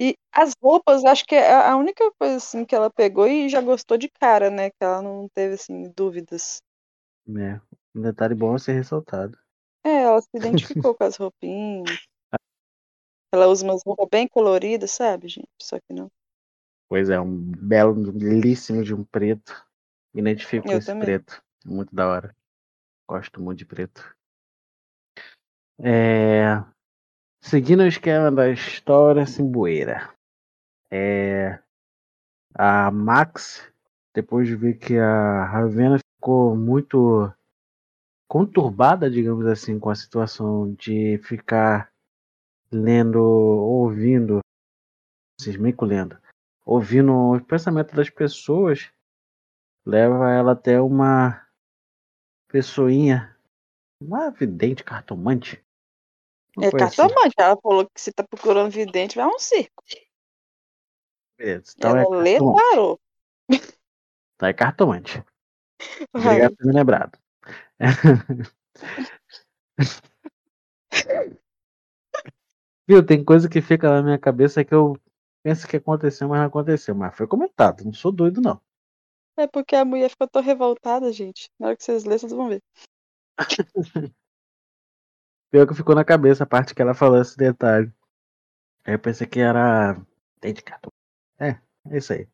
E 0.00 0.16
as 0.32 0.54
roupas, 0.62 1.04
acho 1.04 1.26
que 1.26 1.34
é 1.34 1.52
a 1.52 1.76
única 1.76 2.10
coisa 2.18 2.36
assim 2.36 2.64
que 2.64 2.74
ela 2.74 2.90
pegou 2.90 3.28
e 3.28 3.50
já 3.50 3.60
gostou 3.60 3.98
de 3.98 4.08
cara, 4.08 4.48
né? 4.48 4.70
Que 4.70 4.78
ela 4.80 5.02
não 5.02 5.28
teve 5.28 5.54
assim 5.54 5.92
dúvidas. 5.94 6.62
Né? 7.26 7.60
Um 7.94 8.00
detalhe 8.00 8.34
bom 8.34 8.54
a 8.54 8.58
ser 8.58 8.72
ressaltado. 8.72 9.38
É, 9.84 10.04
ela 10.04 10.22
se 10.22 10.30
identificou 10.34 10.94
com 10.94 11.04
as 11.04 11.16
roupinhas. 11.16 11.84
Ela 13.32 13.46
usa 13.46 13.64
umas 13.64 13.80
roupas 13.86 14.08
bem 14.10 14.26
coloridas, 14.26 14.90
sabe, 14.90 15.28
gente? 15.28 15.48
Só 15.62 15.78
que 15.78 15.94
não. 15.94 16.10
Pois 16.88 17.08
é, 17.08 17.20
um 17.20 17.36
belo, 17.36 17.94
belíssimo 18.12 18.82
de 18.82 18.92
um 18.92 19.04
preto. 19.04 19.64
Identifico 20.12 20.66
com 20.66 20.72
Eu 20.72 20.78
esse 20.78 20.88
também. 20.88 21.04
preto. 21.04 21.40
Muito 21.64 21.94
da 21.94 22.08
hora. 22.08 22.36
Gosto 23.08 23.40
muito 23.40 23.58
de 23.58 23.66
preto. 23.66 24.16
É... 25.78 26.60
Seguindo 27.42 27.80
o 27.80 27.86
esquema 27.86 28.30
da 28.30 28.50
história 28.50 29.26
simboeira. 29.26 30.12
É... 30.90 31.58
A 32.54 32.90
Max, 32.90 33.66
depois 34.14 34.46
de 34.46 34.56
ver 34.56 34.74
que 34.74 34.98
a 34.98 35.44
Ravena 35.44 35.98
ficou 35.98 36.54
muito 36.56 37.32
conturbada, 38.28 39.10
digamos 39.10 39.46
assim, 39.46 39.78
com 39.78 39.90
a 39.90 39.94
situação 39.94 40.72
de 40.74 41.18
ficar 41.18 41.90
lendo, 42.70 43.20
ouvindo, 43.20 44.40
vocês 45.38 45.56
meio 45.56 45.76
lendo, 45.82 46.18
ouvindo 46.64 47.12
o 47.12 47.44
pensamento 47.44 47.94
das 47.94 48.10
pessoas, 48.10 48.92
leva 49.84 50.30
ela 50.30 50.52
até 50.52 50.80
uma 50.80 51.44
pessoinha, 52.48 53.36
uma 54.00 54.30
vidente 54.30 54.84
cartomante. 54.84 55.60
É 56.58 56.66
assim. 56.66 56.76
cartomante. 56.76 57.34
Ela 57.38 57.56
falou 57.60 57.88
que 57.88 58.00
se 58.00 58.12
tá 58.12 58.24
procurando 58.24 58.70
vidente, 58.70 59.16
vai 59.16 59.24
a 59.24 59.28
um 59.28 59.38
circo. 59.38 59.84
Beleza, 61.38 61.74
então 61.76 61.96
ela 61.96 62.02
é 62.02 62.22
lê, 62.22 62.38
parou. 62.38 63.00
Tá, 64.36 64.48
é 64.48 64.52
cartomante. 64.52 65.22
Vai. 66.12 66.36
Obrigado 66.36 66.50
por 66.50 66.58
ter 66.58 66.66
me 66.66 66.74
lembrado. 66.74 67.18
Viu, 72.86 73.06
tem 73.06 73.24
coisa 73.24 73.48
que 73.48 73.62
fica 73.62 73.88
na 73.88 74.02
minha 74.02 74.18
cabeça 74.18 74.64
que 74.64 74.74
eu 74.74 74.98
penso 75.42 75.66
que 75.66 75.76
aconteceu, 75.76 76.28
mas 76.28 76.40
não 76.40 76.46
aconteceu. 76.46 76.94
Mas 76.94 77.16
foi 77.16 77.26
comentado, 77.26 77.84
não 77.84 77.92
sou 77.92 78.10
doido, 78.12 78.40
não. 78.40 78.60
É 79.36 79.46
porque 79.46 79.76
a 79.76 79.84
mulher 79.84 80.10
ficou 80.10 80.26
tão 80.28 80.42
revoltada, 80.42 81.12
gente. 81.12 81.50
Na 81.58 81.68
hora 81.68 81.76
que 81.76 81.84
vocês 81.84 82.04
lerem, 82.04 82.18
vocês 82.18 82.32
vão 82.32 82.48
ver. 82.48 82.62
Pior 85.50 85.66
que 85.66 85.74
ficou 85.74 85.94
na 85.94 86.04
cabeça 86.04 86.44
a 86.44 86.46
parte 86.46 86.74
que 86.74 86.80
ela 86.80 86.94
falou 86.94 87.20
esse 87.20 87.36
detalhe. 87.36 87.92
Aí 88.84 88.94
eu 88.94 88.98
pensei 88.98 89.26
que 89.26 89.40
era. 89.40 90.00
Tem 90.40 90.54
de 90.54 90.62
cartão. 90.62 90.92
É, 91.38 91.58
é 91.90 91.98
isso 91.98 92.12
aí. 92.12 92.28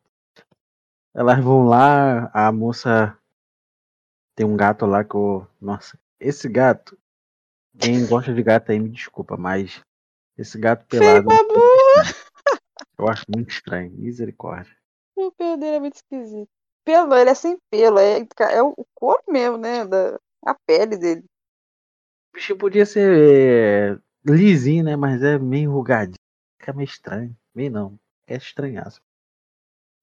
Elas 1.13 1.43
vão 1.43 1.65
lá, 1.65 2.29
a 2.31 2.51
moça 2.51 3.17
tem 4.35 4.45
um 4.45 4.55
gato 4.55 4.85
lá 4.85 5.03
que 5.03 5.15
eu. 5.15 5.47
Nossa, 5.59 5.99
esse 6.19 6.47
gato. 6.47 6.97
Quem 7.79 8.05
gosta 8.07 8.33
de 8.33 8.43
gato 8.43 8.71
aí 8.71 8.79
me 8.79 8.89
desculpa, 8.89 9.35
mas 9.35 9.81
esse 10.37 10.57
gato 10.59 10.85
pelado 10.85 11.27
Babu! 11.27 11.59
eu 12.99 13.07
acho 13.09 13.25
muito 13.33 13.49
estranho. 13.49 13.91
Misericórdia. 13.91 14.75
O 15.15 15.31
pelo 15.31 15.57
dele 15.57 15.77
é 15.77 15.79
muito 15.79 15.95
esquisito. 15.95 16.49
Pelo, 16.85 17.15
ele 17.15 17.31
é 17.31 17.35
sem 17.35 17.57
pelo, 17.69 17.99
é, 17.99 18.25
é 18.51 18.61
o 18.61 18.75
couro 18.93 19.21
mesmo, 19.27 19.57
né? 19.57 19.85
Da, 19.85 20.19
a 20.45 20.55
pele 20.65 20.97
dele. 20.97 21.25
O 22.37 22.39
bichinho 22.39 22.59
podia 22.59 22.85
ser 22.85 23.97
é, 23.97 23.99
lisinho, 24.23 24.83
né? 24.83 24.95
Mas 24.95 25.23
é 25.23 25.39
meio 25.39 25.63
enrugadinho. 25.71 26.13
Fica 26.59 26.71
meio 26.71 26.85
estranho. 26.85 27.35
Meio 27.55 27.71
não. 27.71 27.99
É 28.27 28.37
estranhaço. 28.37 29.01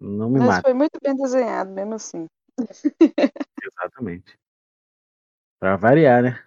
Não 0.00 0.28
me 0.28 0.40
Mas 0.40 0.48
mata. 0.48 0.62
foi 0.62 0.74
muito 0.74 0.98
bem 1.00 1.14
desenhado, 1.14 1.70
mesmo 1.70 1.94
assim. 1.94 2.26
Exatamente. 3.62 4.36
Pra 5.60 5.76
variar, 5.76 6.24
né? 6.24 6.44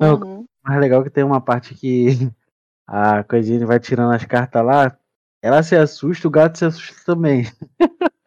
Não, 0.00 0.14
Uhum. 0.14 0.40
o 0.40 0.46
mais 0.66 0.80
legal 0.80 1.02
é 1.02 1.04
que 1.04 1.10
tem 1.10 1.22
uma 1.22 1.40
parte 1.40 1.74
que 1.74 2.06
a 2.88 3.22
coisinha 3.24 3.66
vai 3.66 3.78
tirando 3.78 4.14
as 4.14 4.24
cartas 4.24 4.64
lá. 4.64 4.98
Ela 5.42 5.62
se 5.62 5.76
assusta, 5.76 6.26
o 6.26 6.30
gato 6.30 6.56
se 6.56 6.64
assusta 6.64 7.04
também. 7.04 7.42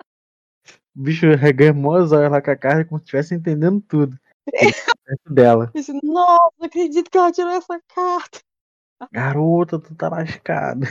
O 0.96 1.00
bicho 1.00 1.28
reganhou 1.36 1.94
olha 2.12 2.28
lá 2.28 2.42
com 2.42 2.50
a 2.50 2.56
carta 2.56 2.84
como 2.84 2.98
se 2.98 3.04
estivesse 3.04 3.36
entendendo 3.36 3.80
tudo. 3.80 4.18
Perto 5.06 5.34
dela. 5.34 5.72
Disse, 5.74 5.94
Nossa, 6.04 6.52
não 6.60 6.66
acredito 6.66 7.10
que 7.10 7.18
ela 7.18 7.32
tirou 7.32 7.52
essa 7.52 7.80
carta. 7.94 8.40
Garota, 9.12 9.80
tu 9.80 9.94
tá 9.96 10.10
lascado. 10.10 10.86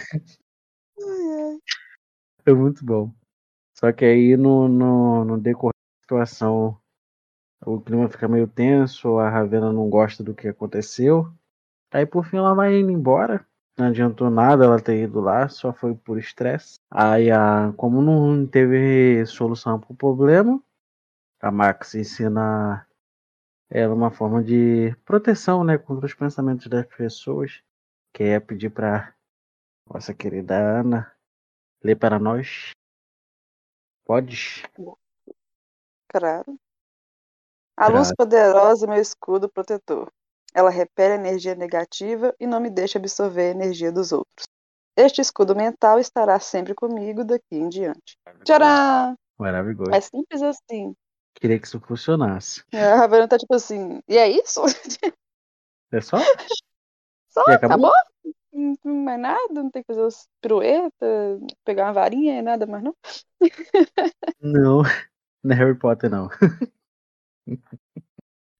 Ai, 0.98 1.52
ai. 1.52 1.58
Foi 2.44 2.54
muito 2.54 2.84
bom. 2.84 3.12
Só 3.74 3.92
que 3.92 4.04
aí 4.04 4.36
no, 4.36 4.68
no, 4.68 5.24
no 5.24 5.38
decorrer 5.38 5.74
da 5.74 6.02
situação, 6.02 6.80
o 7.64 7.80
clima 7.80 8.08
fica 8.08 8.28
meio 8.28 8.46
tenso, 8.46 9.18
a 9.18 9.28
Ravena 9.28 9.72
não 9.72 9.90
gosta 9.90 10.22
do 10.22 10.34
que 10.34 10.48
aconteceu. 10.48 11.30
Aí 11.92 12.06
por 12.06 12.24
fim 12.24 12.36
ela 12.36 12.54
vai 12.54 12.78
indo 12.78 12.90
embora. 12.90 13.46
Não 13.76 13.88
adiantou 13.88 14.30
nada 14.30 14.64
ela 14.64 14.80
ter 14.80 15.02
ido 15.02 15.20
lá, 15.20 15.48
só 15.48 15.72
foi 15.72 15.94
por 15.94 16.18
estresse. 16.18 16.78
Aí 16.90 17.30
a, 17.30 17.74
como 17.76 18.00
não 18.00 18.46
teve 18.46 19.26
solução 19.26 19.78
pro 19.78 19.94
problema, 19.94 20.62
a 21.42 21.50
Max 21.50 21.94
ensina 21.94 22.85
ela 23.70 23.94
uma 23.94 24.10
forma 24.10 24.42
de 24.42 24.94
proteção, 25.04 25.64
né, 25.64 25.76
contra 25.78 26.06
os 26.06 26.14
pensamentos 26.14 26.66
das 26.66 26.86
pessoas. 26.86 27.62
Que 28.12 28.24
é 28.24 28.40
pedir 28.40 28.70
pra 28.70 29.14
nossa 29.86 30.14
querida 30.14 30.56
Ana 30.56 31.12
ler 31.84 31.96
para 31.96 32.18
nós. 32.18 32.70
Pode? 34.04 34.62
Claro. 36.08 36.58
A 37.76 37.88
luz 37.88 38.10
poderosa 38.16 38.86
é 38.86 38.88
meu 38.88 39.00
escudo 39.00 39.48
protetor. 39.48 40.10
Ela 40.54 40.70
repele 40.70 41.12
a 41.12 41.16
energia 41.16 41.54
negativa 41.54 42.34
e 42.40 42.46
não 42.46 42.58
me 42.58 42.70
deixa 42.70 42.98
absorver 42.98 43.48
a 43.48 43.50
energia 43.50 43.92
dos 43.92 44.12
outros. 44.12 44.46
Este 44.96 45.20
escudo 45.20 45.54
mental 45.54 46.00
estará 46.00 46.40
sempre 46.40 46.74
comigo 46.74 47.22
daqui 47.22 47.56
em 47.56 47.68
diante. 47.68 48.16
Tcharam! 48.44 49.14
Maravilhoso. 49.38 49.90
É 49.90 50.00
simples 50.00 50.40
assim. 50.40 50.96
Queria 51.40 51.58
que 51.60 51.66
isso 51.66 51.78
funcionasse. 51.80 52.64
A 52.72 52.96
Ravena 52.96 53.28
tá 53.28 53.38
tipo 53.38 53.54
assim, 53.54 54.00
e 54.08 54.16
é 54.16 54.28
isso? 54.28 54.62
É 55.92 56.00
só? 56.00 56.16
Só, 57.30 57.42
E 57.48 57.52
acabou? 57.52 57.90
acabou? 57.90 57.92
Não 58.50 58.74
tem 58.76 58.92
mais 58.92 59.20
nada? 59.20 59.52
Não 59.52 59.70
tem 59.70 59.82
que 59.82 59.94
fazer 59.94 60.16
pirueta, 60.40 61.38
pegar 61.62 61.84
uma 61.84 61.92
varinha 61.92 62.38
e 62.38 62.42
nada 62.42 62.66
mais 62.66 62.82
não? 62.82 62.94
Não. 64.40 64.82
Não 65.44 65.54
é 65.54 65.58
Harry 65.58 65.78
Potter, 65.78 66.10
não. 66.10 66.28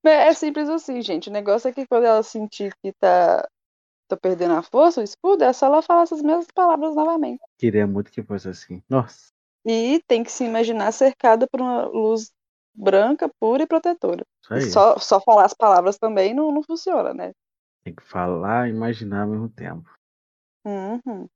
É, 0.04 0.28
é 0.28 0.35
simples 0.35 0.68
assim, 0.68 1.02
gente. 1.02 1.28
O 1.28 1.33
negócio 1.33 1.68
é 1.68 1.73
que 1.73 1.87
quando 1.87 2.04
ela 2.04 2.23
sentir 2.23 2.73
que 2.80 2.92
tá, 2.92 3.49
tá 4.06 4.16
perdendo 4.16 4.54
a 4.54 4.62
força, 4.62 5.00
o 5.00 5.04
escudo, 5.04 5.42
é 5.42 5.52
só 5.52 5.66
ela 5.66 5.83
falar 5.83 6.02
essas 6.02 6.23
mesmas 6.23 6.47
palavras 6.54 6.95
novamente. 6.95 7.42
Queria 7.59 7.87
muito 7.87 8.12
que 8.12 8.23
fosse 8.23 8.49
assim. 8.49 8.83
Nossa. 8.88 9.33
E 9.64 10.00
tem 10.06 10.23
que 10.23 10.30
se 10.30 10.45
imaginar 10.45 10.92
cercada 10.92 11.49
por 11.50 11.61
uma 11.61 11.87
luz 11.87 12.30
branca, 12.76 13.30
pura 13.40 13.62
e 13.62 13.66
protetora. 13.66 14.25
E 14.52 14.61
só, 14.61 14.99
só 14.99 15.21
falar 15.21 15.45
as 15.47 15.54
palavras 15.54 15.99
também 15.99 16.35
não, 16.35 16.52
não 16.52 16.62
funciona, 16.62 17.12
né? 17.14 17.33
Tem 17.85 17.95
que 17.95 18.02
falar 18.02 18.68
e 18.68 18.71
imaginar 18.71 19.23
ao 19.23 19.28
mesmo 19.28 19.49
tempo. 19.49 19.88
Uhum. 20.64 21.28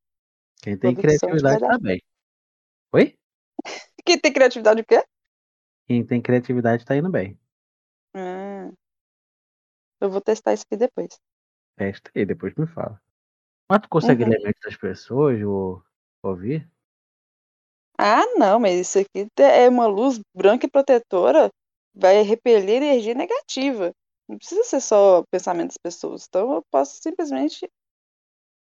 Quem 0.62 0.76
tem 0.76 0.94
Produção 0.94 1.30
de 1.30 1.36
criatividade 1.36 1.60
verdade. 1.60 2.00
tá. 2.00 2.98
Oi? 2.98 3.16
Quem 4.04 4.18
tem 4.18 4.32
criatividade 4.32 4.80
o 4.80 4.84
quê? 4.84 5.04
Quem 5.86 6.04
tem 6.04 6.20
criatividade 6.20 6.84
tá 6.84 6.96
indo 6.96 7.10
bem. 7.10 7.38
Hum. 8.14 8.72
Eu 10.00 10.10
vou 10.10 10.20
testar 10.20 10.52
isso 10.52 10.64
aqui 10.66 10.76
depois. 10.76 11.18
Testa 11.76 12.10
e 12.14 12.24
depois 12.26 12.54
me 12.54 12.66
fala. 12.66 13.00
Mas 13.68 13.80
tu 13.82 13.88
consegue 13.88 14.24
Uhum. 14.24 14.30
ler 14.30 14.40
mente 14.42 14.58
das 14.64 14.76
pessoas 14.76 15.40
ou 15.42 15.82
ouvir? 16.22 16.68
Ah, 18.02 18.24
não, 18.38 18.58
mas 18.58 18.80
isso 18.80 18.98
aqui 18.98 19.28
é 19.38 19.68
uma 19.68 19.86
luz 19.86 20.18
branca 20.34 20.64
e 20.64 20.70
protetora, 20.70 21.50
vai 21.94 22.22
repelir 22.22 22.76
energia 22.76 23.12
negativa. 23.12 23.92
Não 24.26 24.38
precisa 24.38 24.64
ser 24.64 24.80
só 24.80 25.22
pensamento 25.30 25.68
das 25.68 25.76
pessoas. 25.76 26.24
Então 26.26 26.54
eu 26.54 26.64
posso 26.70 26.98
simplesmente 27.02 27.70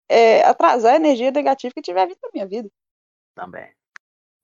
é, 0.09 0.41
atrasar 0.41 0.93
a 0.93 0.95
energia 0.95 1.29
negativa 1.29 1.71
que 1.71 1.81
tiver 1.81 2.07
vindo 2.07 2.17
na 2.23 2.29
minha 2.33 2.47
vida. 2.47 2.71
Também. 3.35 3.71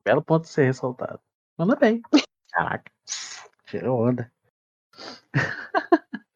Belo 0.03 0.23
ponto 0.23 0.43
de 0.43 0.49
ser 0.49 0.65
ressaltado. 0.65 1.19
Manda 1.57 1.75
bem. 1.75 2.03
Caraca. 2.53 2.91
Tirou 3.65 4.07
onda. 4.07 4.31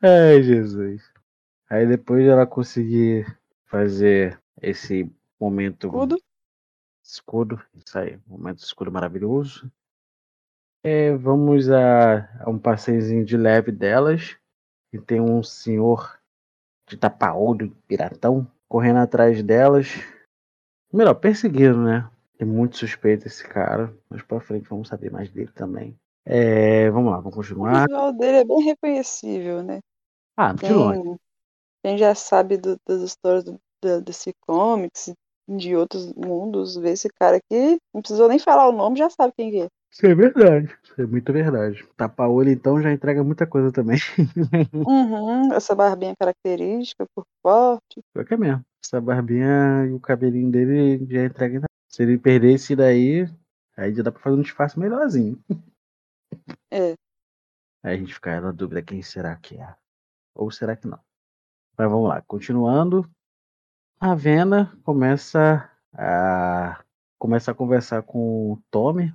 Ai, 0.00 0.44
Jesus. 0.44 1.02
Aí 1.68 1.88
depois 1.88 2.22
de 2.22 2.28
ela 2.28 2.46
conseguir 2.46 3.26
fazer 3.64 4.40
esse 4.62 5.10
momento 5.40 5.88
Escudo. 5.88 6.16
Escudo, 7.08 7.60
isso 7.74 7.98
aí, 7.98 8.18
momento 8.26 8.58
escudo 8.58 8.90
maravilhoso. 8.92 9.70
É, 10.84 11.16
vamos 11.16 11.68
a, 11.70 12.44
a 12.44 12.50
um 12.50 12.58
passeiozinho 12.58 13.24
de 13.24 13.36
leve 13.36 13.72
delas. 13.72 14.36
E 14.92 14.98
tem 15.00 15.20
um 15.20 15.42
senhor 15.42 16.18
de 16.88 16.96
tapa-olho, 16.96 17.76
piratão, 17.88 18.50
correndo 18.68 18.98
atrás 18.98 19.42
delas. 19.42 19.88
Melhor, 20.92 21.14
perseguindo, 21.14 21.82
né? 21.82 22.08
Tem 22.38 22.46
muito 22.46 22.76
suspeito 22.76 23.26
esse 23.26 23.46
cara. 23.46 23.92
Mais 24.08 24.22
pra 24.22 24.40
frente 24.40 24.68
vamos 24.68 24.88
saber 24.88 25.10
mais 25.10 25.30
dele 25.30 25.50
também. 25.52 25.98
É, 26.24 26.90
vamos 26.90 27.10
lá, 27.10 27.18
vamos 27.18 27.34
O 27.34 27.36
continuar. 27.36 27.86
visual 27.86 28.12
dele 28.12 28.38
é 28.38 28.44
bem 28.44 28.62
reconhecível, 28.62 29.62
né? 29.62 29.80
Ah, 30.36 30.52
de 30.52 30.72
longe. 30.72 31.02
Quem, 31.02 31.16
quem 31.82 31.98
já 31.98 32.14
sabe 32.14 32.56
do- 32.58 32.78
das 32.86 33.02
histórias 33.02 33.44
do, 33.44 33.60
da- 33.82 34.00
desse 34.00 34.32
comics 34.46 35.08
e 35.08 35.14
de 35.48 35.76
outros 35.76 36.12
mundos, 36.14 36.76
vê 36.76 36.90
esse 36.90 37.08
cara 37.08 37.36
aqui, 37.36 37.78
não 37.94 38.02
precisou 38.02 38.28
nem 38.28 38.38
falar 38.38 38.68
o 38.68 38.72
nome, 38.72 38.98
já 38.98 39.08
sabe 39.10 39.32
quem 39.36 39.50
que 39.50 39.60
é. 39.60 39.68
Isso 39.92 40.04
é 40.04 40.14
verdade. 40.14 40.76
Isso 40.84 41.00
é 41.00 41.06
muito 41.06 41.32
verdade. 41.32 41.86
Tapa-olho, 41.96 42.50
então, 42.50 42.82
já 42.82 42.92
entrega 42.92 43.24
muita 43.24 43.46
coisa 43.46 43.72
também. 43.72 43.98
Uhum, 44.86 45.52
essa 45.54 45.74
barbinha 45.74 46.14
característica, 46.18 47.06
por 47.14 47.24
forte. 47.42 48.00
Pior 48.12 48.24
que 48.26 48.34
é 48.34 48.36
mesmo. 48.36 48.64
Essa 48.84 49.00
barbinha 49.00 49.86
e 49.88 49.92
o 49.92 50.00
cabelinho 50.00 50.50
dele 50.50 51.06
já 51.10 51.24
entrega. 51.24 51.62
Se 51.88 52.02
ele 52.02 52.18
perder 52.18 52.54
esse 52.54 52.76
daí, 52.76 53.26
aí 53.76 53.94
já 53.94 54.02
dá 54.02 54.12
pra 54.12 54.20
fazer 54.20 54.36
um 54.36 54.42
disfarce 54.42 54.78
melhorzinho. 54.78 55.38
É. 56.70 56.94
Aí 57.82 57.94
a 57.94 57.96
gente 57.96 58.12
fica 58.12 58.38
na 58.40 58.52
dúvida 58.52 58.82
quem 58.82 59.00
será 59.00 59.34
que 59.36 59.56
é. 59.56 59.74
Ou 60.34 60.50
será 60.50 60.76
que 60.76 60.86
não? 60.86 61.00
Mas 61.78 61.90
vamos 61.90 62.08
lá, 62.08 62.20
continuando. 62.20 63.08
A 63.98 64.14
Vena 64.14 64.76
começa 64.84 65.70
a 65.94 66.82
começa 67.18 67.50
a 67.50 67.54
conversar 67.54 68.02
com 68.02 68.52
o 68.52 68.62
Tommy. 68.70 69.12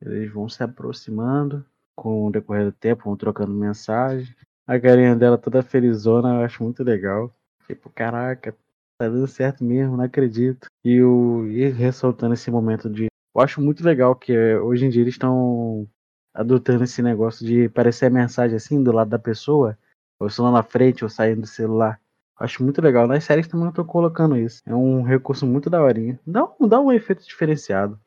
Eles 0.00 0.32
vão 0.32 0.48
se 0.48 0.62
aproximando 0.62 1.64
com 1.96 2.26
o 2.26 2.30
decorrer 2.30 2.66
do 2.66 2.72
tempo, 2.72 3.04
vão 3.04 3.16
trocando 3.16 3.52
mensagem. 3.52 4.32
A 4.64 4.78
carinha 4.78 5.16
dela 5.16 5.36
toda 5.36 5.60
felizona, 5.62 6.36
eu 6.36 6.44
acho 6.44 6.62
muito 6.62 6.84
legal. 6.84 7.34
Tipo, 7.66 7.90
caraca, 7.90 8.52
tá 8.96 9.08
dando 9.08 9.26
certo 9.26 9.64
mesmo, 9.64 9.96
não 9.96 10.04
acredito. 10.04 10.68
E 10.84 11.02
o 11.02 11.46
e 11.48 11.68
ressaltando 11.70 12.34
esse 12.34 12.50
momento 12.50 12.88
de. 12.88 13.06
Eu 13.34 13.40
acho 13.42 13.60
muito 13.60 13.84
legal 13.84 14.14
que 14.14 14.32
eh, 14.32 14.58
hoje 14.60 14.86
em 14.86 14.88
dia 14.88 15.02
eles 15.02 15.14
estão 15.14 15.88
adotando 16.32 16.84
esse 16.84 17.02
negócio 17.02 17.44
de 17.44 17.68
parecer 17.68 18.06
a 18.06 18.10
mensagem 18.10 18.56
assim 18.56 18.82
do 18.82 18.92
lado 18.92 19.10
da 19.10 19.18
pessoa, 19.18 19.76
ou 20.20 20.30
só 20.30 20.44
lá 20.44 20.52
na 20.52 20.62
frente, 20.62 21.02
ou 21.02 21.10
saindo 21.10 21.40
do 21.40 21.46
celular. 21.46 22.00
Acho 22.38 22.62
muito 22.62 22.80
legal. 22.80 23.06
Nas 23.06 23.24
séries 23.24 23.46
também 23.46 23.66
eu 23.66 23.72
tô 23.72 23.84
colocando 23.84 24.36
isso. 24.36 24.62
É 24.66 24.74
um 24.74 25.02
recurso 25.02 25.46
muito 25.46 25.70
daorinha. 25.70 26.18
Dá, 26.26 26.44
um- 26.60 26.66
dá 26.68 26.80
um 26.80 26.92
efeito 26.92 27.24
diferenciado. 27.24 27.98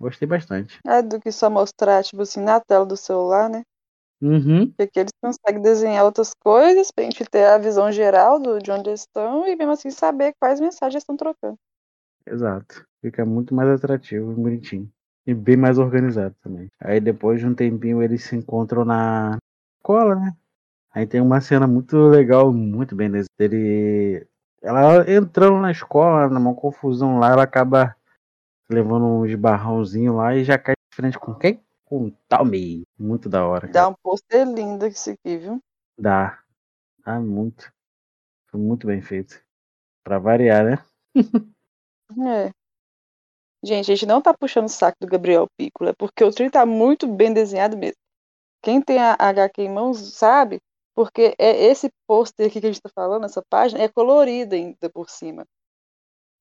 Gostei 0.00 0.28
bastante. 0.28 0.78
É 0.86 1.02
do 1.02 1.20
que 1.20 1.32
só 1.32 1.48
mostrar, 1.50 2.02
tipo 2.04 2.22
assim, 2.22 2.40
na 2.40 2.60
tela 2.60 2.84
do 2.86 2.96
celular, 2.96 3.48
né? 3.48 3.62
Uhum. 4.20 4.68
Porque 4.68 4.82
aqui 4.82 5.00
eles 5.00 5.12
conseguem 5.22 5.62
desenhar 5.62 6.04
outras 6.04 6.32
coisas 6.34 6.90
pra 6.90 7.04
gente 7.04 7.24
ter 7.26 7.46
a 7.46 7.58
visão 7.58 7.90
geral 7.92 8.38
do, 8.40 8.58
de 8.58 8.70
onde 8.70 8.90
eles 8.90 9.00
estão 9.00 9.46
e 9.46 9.54
mesmo 9.56 9.72
assim 9.72 9.90
saber 9.90 10.34
quais 10.40 10.60
mensagens 10.60 11.02
estão 11.02 11.16
trocando. 11.16 11.56
Exato. 12.26 12.84
Fica 13.02 13.24
muito 13.24 13.54
mais 13.54 13.68
atrativo 13.70 14.32
e 14.32 14.34
bonitinho. 14.34 14.90
E 15.26 15.34
bem 15.34 15.56
mais 15.56 15.78
organizado 15.78 16.34
também. 16.42 16.68
Aí 16.80 17.00
depois 17.00 17.40
de 17.40 17.46
um 17.46 17.54
tempinho 17.54 18.02
eles 18.02 18.24
se 18.24 18.36
encontram 18.36 18.84
na 18.84 19.38
escola, 19.78 20.14
né? 20.14 20.36
Aí 20.96 21.06
tem 21.06 21.20
uma 21.20 21.42
cena 21.42 21.66
muito 21.66 21.94
legal, 22.08 22.50
muito 22.50 22.96
bem 22.96 23.10
desenhada. 23.10 23.28
Ele. 23.38 24.26
Ela 24.62 25.04
entrando 25.12 25.60
na 25.60 25.70
escola, 25.70 26.26
numa 26.30 26.54
confusão 26.54 27.18
lá, 27.18 27.32
ela 27.32 27.42
acaba 27.42 27.94
levando 28.66 29.04
um 29.04 29.26
esbarrãozinho 29.26 30.16
lá 30.16 30.34
e 30.34 30.42
já 30.42 30.58
cai 30.58 30.72
de 30.74 30.96
frente 30.96 31.18
com 31.18 31.34
quem? 31.34 31.62
Com 31.84 32.06
o 32.06 32.10
Tommy. 32.26 32.84
Muito 32.98 33.28
da 33.28 33.46
hora. 33.46 33.66
Dá 33.66 33.80
Cara. 33.80 33.88
um 33.88 33.94
pôster 34.02 34.46
lindo 34.46 34.86
isso 34.86 35.10
aqui, 35.10 35.36
viu? 35.36 35.60
Dá. 36.00 36.42
Dá 37.04 37.20
muito. 37.20 37.70
Foi 38.50 38.58
muito 38.58 38.86
bem 38.86 39.02
feito. 39.02 39.38
Pra 40.02 40.18
variar, 40.18 40.64
né? 40.64 40.84
É. 42.18 42.50
Gente, 43.64 43.90
a 43.90 43.94
gente 43.96 44.06
não 44.06 44.22
tá 44.22 44.32
puxando 44.32 44.66
o 44.66 44.68
saco 44.68 44.96
do 45.00 45.08
Gabriel 45.08 45.48
Piccolo, 45.58 45.90
é 45.90 45.92
porque 45.92 46.22
o 46.22 46.30
trem 46.30 46.48
tá 46.48 46.64
muito 46.64 47.06
bem 47.08 47.34
desenhado 47.34 47.76
mesmo. 47.76 47.96
Quem 48.62 48.80
tem 48.80 48.98
a 49.00 49.16
HQ 49.18 49.60
em 49.60 49.74
mãos 49.74 50.14
sabe, 50.14 50.60
porque 50.96 51.34
é 51.38 51.66
esse 51.66 51.90
pôster 52.06 52.46
aqui 52.46 52.58
que 52.58 52.66
a 52.66 52.72
gente 52.72 52.80
tá 52.80 52.88
falando, 52.88 53.26
essa 53.26 53.42
página, 53.50 53.82
é 53.82 53.88
colorida 53.88 54.56
ainda 54.56 54.88
por 54.88 55.10
cima. 55.10 55.46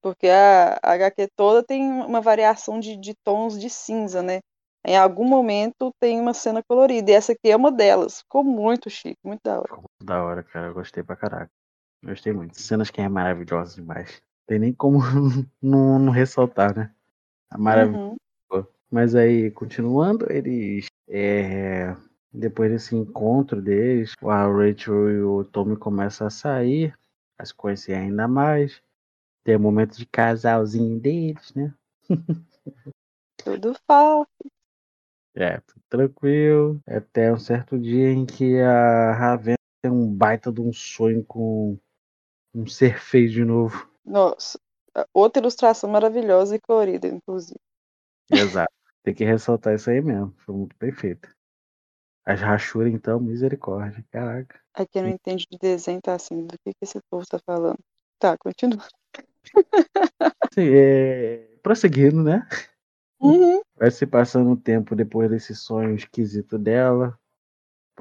Porque 0.02 0.28
a, 0.30 0.80
a 0.82 0.94
HQ 0.94 1.28
toda 1.36 1.62
tem 1.62 1.84
uma 1.84 2.22
variação 2.22 2.80
de, 2.80 2.96
de 2.96 3.14
tons 3.16 3.60
de 3.60 3.70
cinza, 3.70 4.24
né? 4.24 4.40
Em 4.88 4.96
algum 4.96 5.28
momento 5.28 5.92
tem 6.00 6.22
uma 6.22 6.34
cena 6.34 6.64
colorida, 6.64 7.12
e 7.12 7.14
essa 7.14 7.34
aqui 7.34 7.52
é 7.52 7.56
uma 7.56 7.70
delas. 7.70 8.20
Ficou 8.20 8.46
muito 8.46 8.90
chique, 8.90 9.20
muito 9.26 9.42
da 9.44 9.58
hora. 9.58 9.68
Ficou 9.68 9.80
muito 9.80 10.06
da 10.06 10.24
hora, 10.24 10.44
cara. 10.44 10.68
Eu 10.68 10.74
gostei 10.74 11.04
pra 11.04 11.18
caraca. 11.18 11.52
Gostei 12.02 12.32
muito. 12.32 12.58
Cenas 12.62 12.90
que 12.90 13.02
é 13.02 13.10
maravilhosa 13.10 13.76
demais. 13.76 14.22
Tem 14.48 14.60
nem 14.60 14.72
como 14.72 15.00
não, 15.62 16.00
não 16.00 16.14
ressaltar, 16.14 16.74
né? 16.74 16.94
A 17.50 17.58
maravilha. 17.58 17.98
Uhum. 18.00 18.16
Mas 18.90 19.16
aí, 19.16 19.52
continuando, 19.52 20.32
eles. 20.32 20.86
é, 21.10 21.94
depois 22.36 22.72
desse 22.72 22.96
encontro 22.96 23.62
deles, 23.62 24.14
a 24.24 24.48
Rachel 24.48 25.10
e 25.12 25.22
o 25.22 25.44
Tommy 25.46 25.78
começam 25.78 26.28
a 26.28 26.30
sair, 26.30 26.98
a 27.38 27.46
se 27.46 27.54
conhecer 27.54 27.94
ainda 27.94 28.28
mais. 28.28 28.82
Tem 29.44 29.56
o 29.56 29.60
momento 29.60 29.98
de 29.98 30.06
casalzinho 30.06 31.00
deles, 31.00 31.54
né? 31.54 31.74
Tudo 33.38 33.76
falso. 33.88 34.30
É, 35.36 35.60
tudo 35.60 35.82
tranquilo. 35.90 36.82
Até 36.88 37.32
um 37.32 37.38
certo 37.38 37.78
dia 37.78 38.10
em 38.10 38.26
que 38.26 38.60
a 38.62 39.14
Ravenna 39.14 39.58
tem 39.82 39.92
um 39.92 40.12
baita 40.12 40.52
de 40.52 40.62
um 40.62 40.72
sonho 40.72 41.24
com 41.26 41.78
um 42.56 42.66
ser 42.66 43.00
feio 43.00 43.30
de 43.30 43.44
novo. 43.44 43.88
Nossa, 44.04 44.58
outra 45.14 45.42
ilustração 45.42 45.90
maravilhosa 45.90 46.56
e 46.56 46.60
colorida, 46.60 47.08
inclusive. 47.08 47.60
Exato. 48.32 48.74
Tem 49.04 49.14
que 49.14 49.26
ressaltar 49.26 49.76
isso 49.76 49.90
aí 49.90 50.02
mesmo. 50.02 50.34
Foi 50.38 50.56
muito 50.56 50.76
bem 50.80 50.92
feito. 50.92 51.30
As 52.26 52.42
rachuras, 52.42 52.92
então, 52.92 53.20
misericórdia. 53.20 54.04
Caraca. 54.12 54.60
Quem 54.92 55.04
não 55.04 55.10
entende 55.10 55.46
de 55.50 55.58
desenho 55.58 56.02
tá 56.02 56.16
assim, 56.16 56.46
do 56.46 56.58
que, 56.60 56.74
que 56.74 56.84
esse 56.84 57.00
povo 57.10 57.26
tá 57.26 57.40
falando? 57.46 57.78
Tá, 58.20 58.36
continua. 58.38 58.84
Sim, 60.54 60.70
é... 60.74 61.58
Prosseguindo, 61.62 62.24
né? 62.24 62.48
Uhum. 63.20 63.62
Vai 63.78 63.92
se 63.92 64.06
passando 64.06 64.50
um 64.50 64.56
tempo 64.56 64.96
depois 64.96 65.30
desse 65.30 65.56
sonho 65.56 65.96
esquisito 65.96 66.58
dela. 66.58 67.18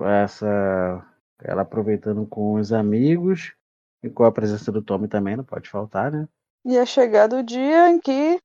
Essa... 0.00 1.06
Ela 1.42 1.62
aproveitando 1.62 2.26
com 2.26 2.54
os 2.54 2.72
amigos. 2.72 3.54
E 4.02 4.10
com 4.10 4.24
a 4.24 4.32
presença 4.32 4.70
do 4.70 4.82
Tommy 4.82 5.08
também, 5.08 5.36
não 5.36 5.44
pode 5.44 5.68
faltar, 5.68 6.12
né? 6.12 6.28
E 6.64 6.76
é 6.76 6.84
chegado 6.84 7.36
o 7.36 7.42
dia 7.42 7.90
em 7.90 7.98
que, 7.98 8.38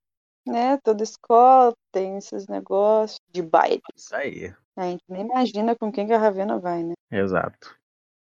né, 0.49 0.77
toda 0.83 1.03
escola 1.03 1.73
tem 1.91 2.17
esses 2.17 2.47
negócios 2.47 3.19
de 3.31 3.41
baile. 3.41 3.81
Isso 3.95 4.15
aí. 4.15 4.53
A 4.75 4.83
gente 4.83 5.03
nem 5.09 5.21
imagina 5.25 5.75
com 5.75 5.91
quem 5.91 6.07
que 6.07 6.13
a 6.13 6.17
Ravena 6.17 6.57
vai, 6.57 6.83
né? 6.83 6.93
Exato. 7.11 7.75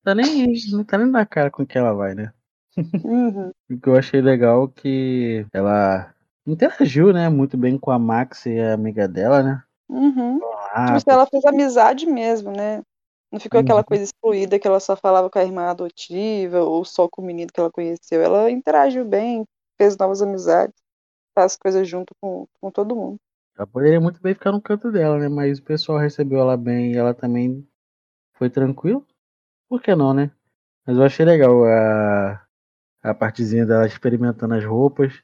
Tá 0.03 0.13
nem, 0.13 0.45
não 0.71 0.83
tá 0.83 0.97
nem 0.97 1.07
na 1.07 1.25
cara 1.25 1.49
com 1.49 1.65
que 1.65 1.77
ela 1.77 1.93
vai, 1.93 2.13
né? 2.13 2.31
Uhum. 3.03 3.51
O 3.69 3.79
que 3.79 3.89
eu 3.89 3.95
achei 3.95 4.21
legal 4.21 4.65
é 4.65 4.81
que 4.81 5.45
ela 5.53 6.13
interagiu, 6.45 7.13
né, 7.13 7.29
muito 7.29 7.57
bem 7.57 7.77
com 7.77 7.89
a 7.91 7.97
Max 7.97 8.45
e 8.45 8.59
a 8.59 8.73
amiga 8.73 9.07
dela, 9.07 9.41
né? 9.41 9.63
Uhum. 9.89 10.39
Ah, 10.73 10.97
Tipo, 10.97 11.11
ela 11.11 11.25
fez 11.25 11.43
amizade 11.45 12.05
mesmo, 12.05 12.51
né? 12.51 12.81
Não 13.31 13.39
ficou 13.39 13.59
Uhum. 13.59 13.63
aquela 13.63 13.83
coisa 13.83 14.03
excluída 14.03 14.59
que 14.59 14.67
ela 14.67 14.79
só 14.79 14.95
falava 14.95 15.29
com 15.29 15.39
a 15.39 15.43
irmã 15.43 15.65
adotiva 15.65 16.61
ou 16.61 16.85
só 16.85 17.07
com 17.07 17.21
o 17.21 17.25
menino 17.25 17.49
que 17.51 17.59
ela 17.59 17.71
conheceu. 17.71 18.21
Ela 18.21 18.51
interagiu 18.51 19.03
bem, 19.05 19.43
fez 19.77 19.97
novas 19.97 20.21
amizades, 20.21 20.75
faz 21.35 21.55
coisas 21.57 21.87
junto 21.87 22.13
com, 22.21 22.47
com 22.61 22.71
todo 22.71 22.95
mundo. 22.95 23.19
ela 23.57 23.67
poderia 23.67 23.99
muito 24.01 24.21
bem 24.21 24.33
ficar 24.33 24.51
no 24.51 24.61
canto 24.61 24.91
dela, 24.91 25.17
né? 25.19 25.27
Mas 25.29 25.59
o 25.59 25.63
pessoal 25.63 25.97
recebeu 25.99 26.39
ela 26.39 26.57
bem 26.57 26.93
e 26.93 26.97
ela 26.97 27.13
também 27.13 27.67
foi 28.33 28.49
tranquilo. 28.49 29.05
Por 29.69 29.81
que 29.81 29.95
não, 29.95 30.13
né? 30.13 30.31
Mas 30.85 30.97
eu 30.97 31.03
achei 31.03 31.25
legal 31.25 31.63
a, 31.65 32.45
a 33.01 33.13
partezinha 33.13 33.65
dela 33.65 33.85
experimentando 33.87 34.53
as 34.55 34.65
roupas. 34.65 35.23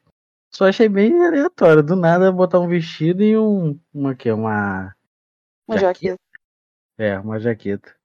Só 0.51 0.67
achei 0.67 0.89
bem 0.89 1.25
aleatório. 1.25 1.83
Do 1.83 1.95
nada 1.95 2.31
botar 2.31 2.59
um 2.59 2.67
vestido 2.67 3.21
e 3.23 3.37
um. 3.37 3.79
Uma 3.93 4.15
que 4.15 4.31
Uma. 4.31 4.95
Uma 5.67 5.77
Jaqueta? 5.77 6.17
jaqueta. 6.17 6.23
É, 6.97 7.19
uma 7.19 7.39
jaqueta. 7.39 7.95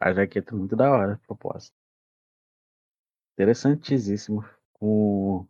A 0.00 0.12
jaqueta 0.12 0.54
é 0.54 0.58
muito 0.58 0.76
da 0.76 0.90
hora, 0.92 1.20
proposta. 1.26 1.72
Interessantíssimo. 3.34 4.44
Com, 4.74 5.46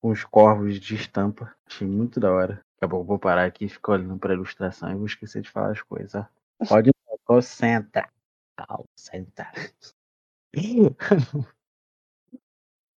com 0.00 0.10
os 0.10 0.24
corvos 0.24 0.78
de 0.80 0.94
estampa. 0.94 1.54
Achei 1.66 1.86
muito 1.86 2.18
da 2.20 2.32
hora. 2.32 2.64
Daqui 2.74 2.84
a 2.84 2.88
pouco 2.88 3.04
eu 3.04 3.08
vou 3.08 3.18
parar 3.18 3.44
aqui 3.44 3.64
e 3.64 3.68
ficar 3.68 3.92
olhando 3.92 4.18
pra 4.18 4.32
ilustração 4.32 4.90
e 4.90 4.94
vou 4.94 5.06
esquecer 5.06 5.42
de 5.42 5.50
falar 5.50 5.72
as 5.72 5.82
coisas. 5.82 6.24
Pode 6.68 6.90
ir, 6.90 6.94
concentra. 7.24 8.08
Concentra. 8.56 9.52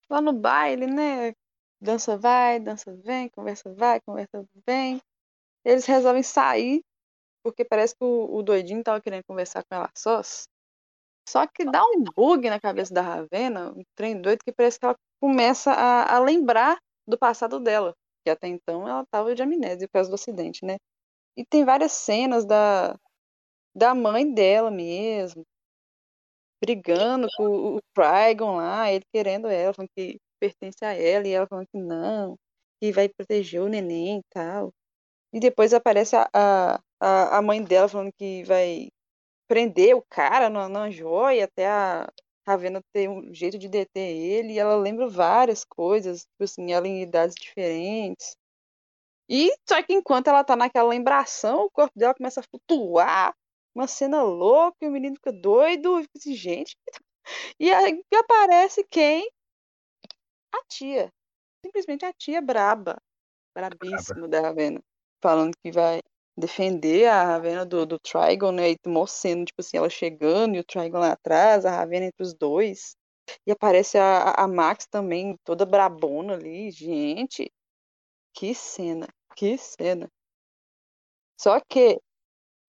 Lá 0.10 0.22
no 0.22 0.34
baile, 0.34 0.88
né? 0.88 1.34
Dança 1.80 2.18
vai, 2.18 2.60
dança 2.60 2.96
vem, 2.98 3.30
conversa 3.30 3.74
vai, 3.74 4.00
conversa 4.02 4.46
vem. 4.68 5.02
Eles 5.66 5.86
resolvem 5.86 6.22
sair, 6.22 6.84
porque 7.44 7.66
parece 7.66 7.96
que 7.96 8.04
o, 8.04 8.36
o 8.36 8.44
doidinho 8.44 8.84
tava 8.84 9.02
querendo 9.02 9.24
conversar 9.24 9.64
com 9.64 9.76
ela 9.76 9.90
sós. 9.96 10.48
Só 11.28 11.48
que 11.48 11.66
dá 11.66 11.84
um 11.84 12.04
bug 12.04 12.50
na 12.50 12.60
cabeça 12.60 12.94
da 12.94 13.02
Ravena, 13.02 13.72
um 13.72 13.84
trem 13.96 14.22
doido, 14.22 14.44
que 14.44 14.52
parece 14.52 14.80
que 14.80 14.86
ela 14.86 14.96
começa 15.20 15.72
a, 15.72 16.16
a 16.16 16.20
lembrar 16.20 16.78
do 17.12 17.18
passado 17.18 17.60
dela. 17.60 17.94
Que 18.24 18.32
até 18.32 18.48
então 18.48 18.88
ela 18.88 19.06
tava 19.12 19.36
de 19.36 19.44
amnésia 19.44 19.88
por 19.88 19.94
causa 19.94 20.10
do 20.10 20.16
acidente, 20.16 20.66
né? 20.66 20.78
E 21.38 21.46
tem 21.46 21.66
várias 21.66 21.92
cenas 21.94 22.46
da, 22.46 22.98
da 23.76 23.96
mãe 23.96 24.32
dela 24.34 24.72
mesmo, 24.72 25.46
brigando 26.62 27.28
com 27.36 27.78
o, 27.78 27.80
Trigon 27.94 28.58
lá, 28.58 28.92
ele 28.92 29.06
querendo 29.14 29.48
ela, 29.48 29.74
falando 29.74 29.90
que 29.98 30.18
pertence 30.40 30.84
a 30.86 30.94
ela, 30.94 31.28
e 31.28 31.32
ela 31.32 31.48
falando 31.48 31.68
que 31.68 31.78
não, 31.80 32.38
que 32.82 32.92
vai 32.92 33.10
proteger 33.10 33.62
o 33.62 33.68
neném 33.70 34.20
e 34.20 34.24
tal. 34.30 34.72
E 35.34 35.40
depois 35.40 35.74
aparece 35.74 36.16
a, 36.16 36.30
a, 36.34 36.82
a 37.00 37.38
a 37.40 37.42
mãe 37.42 37.64
dela 37.64 37.88
falando 37.90 38.12
que 38.18 38.44
vai 38.44 38.90
prender 39.48 39.96
o 39.96 40.04
cara 40.10 40.50
na, 40.50 40.70
na 40.70 40.90
joia 40.90 41.46
até 41.46 41.68
a 41.68 42.08
Ravena 42.48 42.82
ter 42.94 43.10
um 43.10 43.34
jeito 43.34 43.58
de 43.58 43.70
deter 43.70 44.16
ele, 44.16 44.54
e 44.54 44.60
ela 44.60 44.76
lembra 44.76 45.08
várias 45.08 45.64
coisas, 45.64 46.22
tipo 46.22 46.44
assim, 46.44 46.72
ela 46.74 46.88
em 46.88 47.02
idades 47.02 47.36
diferentes. 47.36 48.36
E 49.30 49.52
só 49.68 49.82
que 49.84 49.94
enquanto 49.94 50.28
ela 50.28 50.44
tá 50.44 50.56
naquela 50.56 50.90
lembração, 50.90 51.66
o 51.66 51.72
corpo 51.72 51.98
dela 51.98 52.14
começa 52.14 52.42
a 52.42 52.44
flutuar, 52.44 53.34
uma 53.74 53.88
cena 53.88 54.22
louca, 54.24 54.78
e 54.82 54.88
o 54.88 54.92
menino 54.92 55.16
fica 55.16 55.32
doido, 55.32 56.00
e 56.00 56.04
fica 56.04 56.18
assim, 56.18 56.36
gente. 56.36 56.78
E 57.60 57.72
aí 57.72 58.04
aparece 58.14 58.84
quem? 58.90 59.30
A 60.54 60.64
tia. 60.68 61.10
Simplesmente 61.64 62.04
a 62.04 62.12
tia 62.12 62.42
braba. 62.42 62.98
Brabíssima 63.56 64.28
da 64.28 64.42
Ravena. 64.42 64.82
Falando 65.22 65.54
que 65.64 65.72
vai 65.72 66.02
defender 66.38 67.08
a 67.08 67.24
Ravena 67.24 67.66
do, 67.66 67.86
do 67.86 68.00
Trigon, 68.00 68.52
né? 68.52 68.72
E 68.72 68.78
mostrando, 68.88 69.46
tipo 69.46 69.62
assim, 69.62 69.78
ela 69.78 69.90
chegando 69.90 70.56
e 70.56 70.60
o 70.60 70.64
Trigon 70.64 71.00
lá 71.00 71.12
atrás, 71.14 71.66
a 71.66 71.72
Ravena 71.72 72.06
entre 72.06 72.24
os 72.24 72.34
dois. 72.34 72.96
E 73.46 73.52
aparece 73.52 73.98
a, 73.98 74.32
a 74.32 74.48
Max 74.48 74.86
também, 74.88 75.38
toda 75.44 75.66
brabona 75.66 76.34
ali. 76.34 76.72
Gente, 76.72 77.52
que 78.34 78.54
cena, 78.56 79.08
que 79.36 79.58
cena. 79.58 80.10
Só 81.40 81.60
que, 81.60 82.00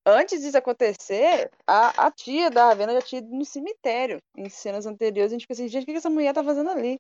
antes 0.06 0.42
disso 0.42 0.58
acontecer, 0.58 1.50
a, 1.66 2.06
a 2.06 2.10
tia 2.10 2.50
da 2.50 2.68
Ravena 2.68 2.94
já 2.94 3.02
tinha 3.02 3.18
ido 3.20 3.30
no 3.30 3.44
cemitério. 3.44 4.18
Em 4.36 4.48
cenas 4.48 4.86
anteriores, 4.86 5.32
a 5.32 5.34
gente 5.34 5.42
fica 5.42 5.54
assim, 5.54 5.68
gente, 5.68 5.84
o 5.84 5.86
que 5.86 5.92
que 5.92 5.98
essa 5.98 6.10
mulher 6.10 6.34
tá 6.34 6.42
fazendo 6.44 6.70
ali? 6.70 6.98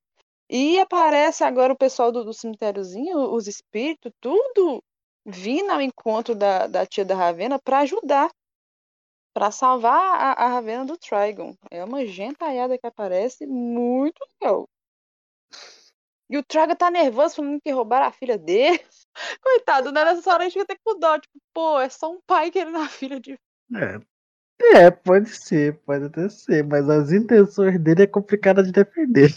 E 0.50 0.78
aparece 0.80 1.44
agora 1.44 1.72
o 1.72 1.78
pessoal 1.78 2.12
do, 2.12 2.24
do 2.24 2.34
cemitériozinho, 2.34 3.18
os 3.32 3.46
espíritos, 3.48 4.12
tudo 4.20 4.82
vindo 5.24 5.70
ao 5.70 5.80
encontro 5.80 6.34
da, 6.34 6.66
da 6.66 6.86
tia 6.86 7.04
da 7.04 7.14
Ravena 7.14 7.58
para 7.58 7.80
ajudar, 7.80 8.30
para 9.34 9.50
salvar 9.50 9.98
a, 9.98 10.32
a 10.44 10.48
Ravena 10.48 10.84
do 10.84 10.96
Trigon. 10.96 11.54
É 11.70 11.84
uma 11.84 12.06
gentalhada 12.06 12.78
que 12.78 12.86
aparece 12.86 13.46
muito 13.46 14.18
legal. 14.40 14.68
E 16.28 16.38
o 16.38 16.42
Trigon 16.42 16.74
tá 16.74 16.90
nervoso 16.90 17.36
falando 17.36 17.60
que 17.60 17.70
roubaram 17.70 18.06
a 18.06 18.12
filha 18.12 18.38
dele. 18.38 18.80
Coitado, 19.42 19.92
né? 19.92 20.04
Nessa 20.04 20.32
hora 20.32 20.44
a 20.44 20.44
gente 20.44 20.58
fica 20.58 20.72
até 20.72 20.76
com 20.82 20.98
dó. 20.98 21.18
Tipo, 21.18 21.38
pô, 21.52 21.80
é 21.80 21.88
só 21.88 22.10
um 22.10 22.20
pai 22.26 22.50
querendo 22.50 22.78
a 22.78 22.88
filha 22.88 23.20
de. 23.20 23.38
É. 23.74 24.00
é, 24.76 24.90
pode 24.90 25.28
ser, 25.28 25.78
pode 25.80 26.06
até 26.06 26.28
ser, 26.28 26.64
mas 26.64 26.88
as 26.88 27.12
intenções 27.12 27.78
dele 27.78 28.04
é 28.04 28.06
complicada 28.06 28.62
de 28.62 28.72
defender. 28.72 29.30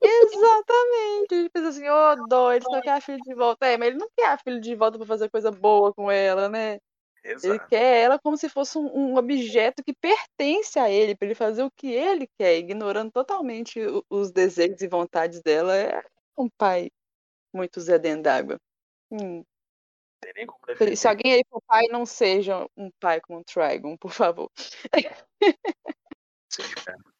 Exatamente. 0.00 1.34
Gente 1.34 1.50
pensa 1.50 1.68
assim, 1.68 1.88
ô 1.88 2.26
dó, 2.28 2.52
ele 2.52 2.64
só 2.64 2.80
quer 2.80 2.92
a 2.92 3.00
filha 3.00 3.18
de 3.18 3.34
volta. 3.34 3.66
É, 3.66 3.76
mas 3.76 3.88
ele 3.88 3.98
não 3.98 4.08
quer 4.16 4.26
a 4.26 4.38
filha 4.38 4.60
de 4.60 4.74
volta 4.74 4.98
pra 4.98 5.06
fazer 5.06 5.30
coisa 5.30 5.50
boa 5.50 5.92
com 5.92 6.10
ela, 6.10 6.48
né? 6.48 6.78
Ele 7.22 7.58
quer 7.68 8.02
ela 8.04 8.18
como 8.18 8.36
se 8.36 8.48
fosse 8.48 8.78
um, 8.78 8.86
um 8.86 9.16
objeto 9.16 9.82
que 9.84 9.94
pertence 9.94 10.78
a 10.78 10.90
ele, 10.90 11.14
pra 11.14 11.26
ele 11.26 11.34
fazer 11.34 11.62
o 11.62 11.70
que 11.70 11.92
ele 11.92 12.26
quer, 12.38 12.58
ignorando 12.58 13.10
totalmente 13.10 13.80
os 14.08 14.30
desejos 14.30 14.80
e 14.80 14.88
vontades 14.88 15.42
dela. 15.42 15.76
É 15.76 16.02
um 16.36 16.48
pai 16.48 16.90
muito 17.52 17.80
Zé 17.80 17.98
dentro 17.98 18.22
d'água. 18.22 18.58
Hum. 19.10 19.44
Se 20.96 21.08
alguém 21.08 21.32
aí 21.32 21.44
for 21.48 21.62
pai, 21.66 21.86
não 21.88 22.04
seja 22.06 22.66
um 22.76 22.90
pai 23.00 23.20
como 23.20 23.38
um 23.38 23.42
Trigon, 23.42 23.96
por 23.96 24.12
favor. 24.12 24.50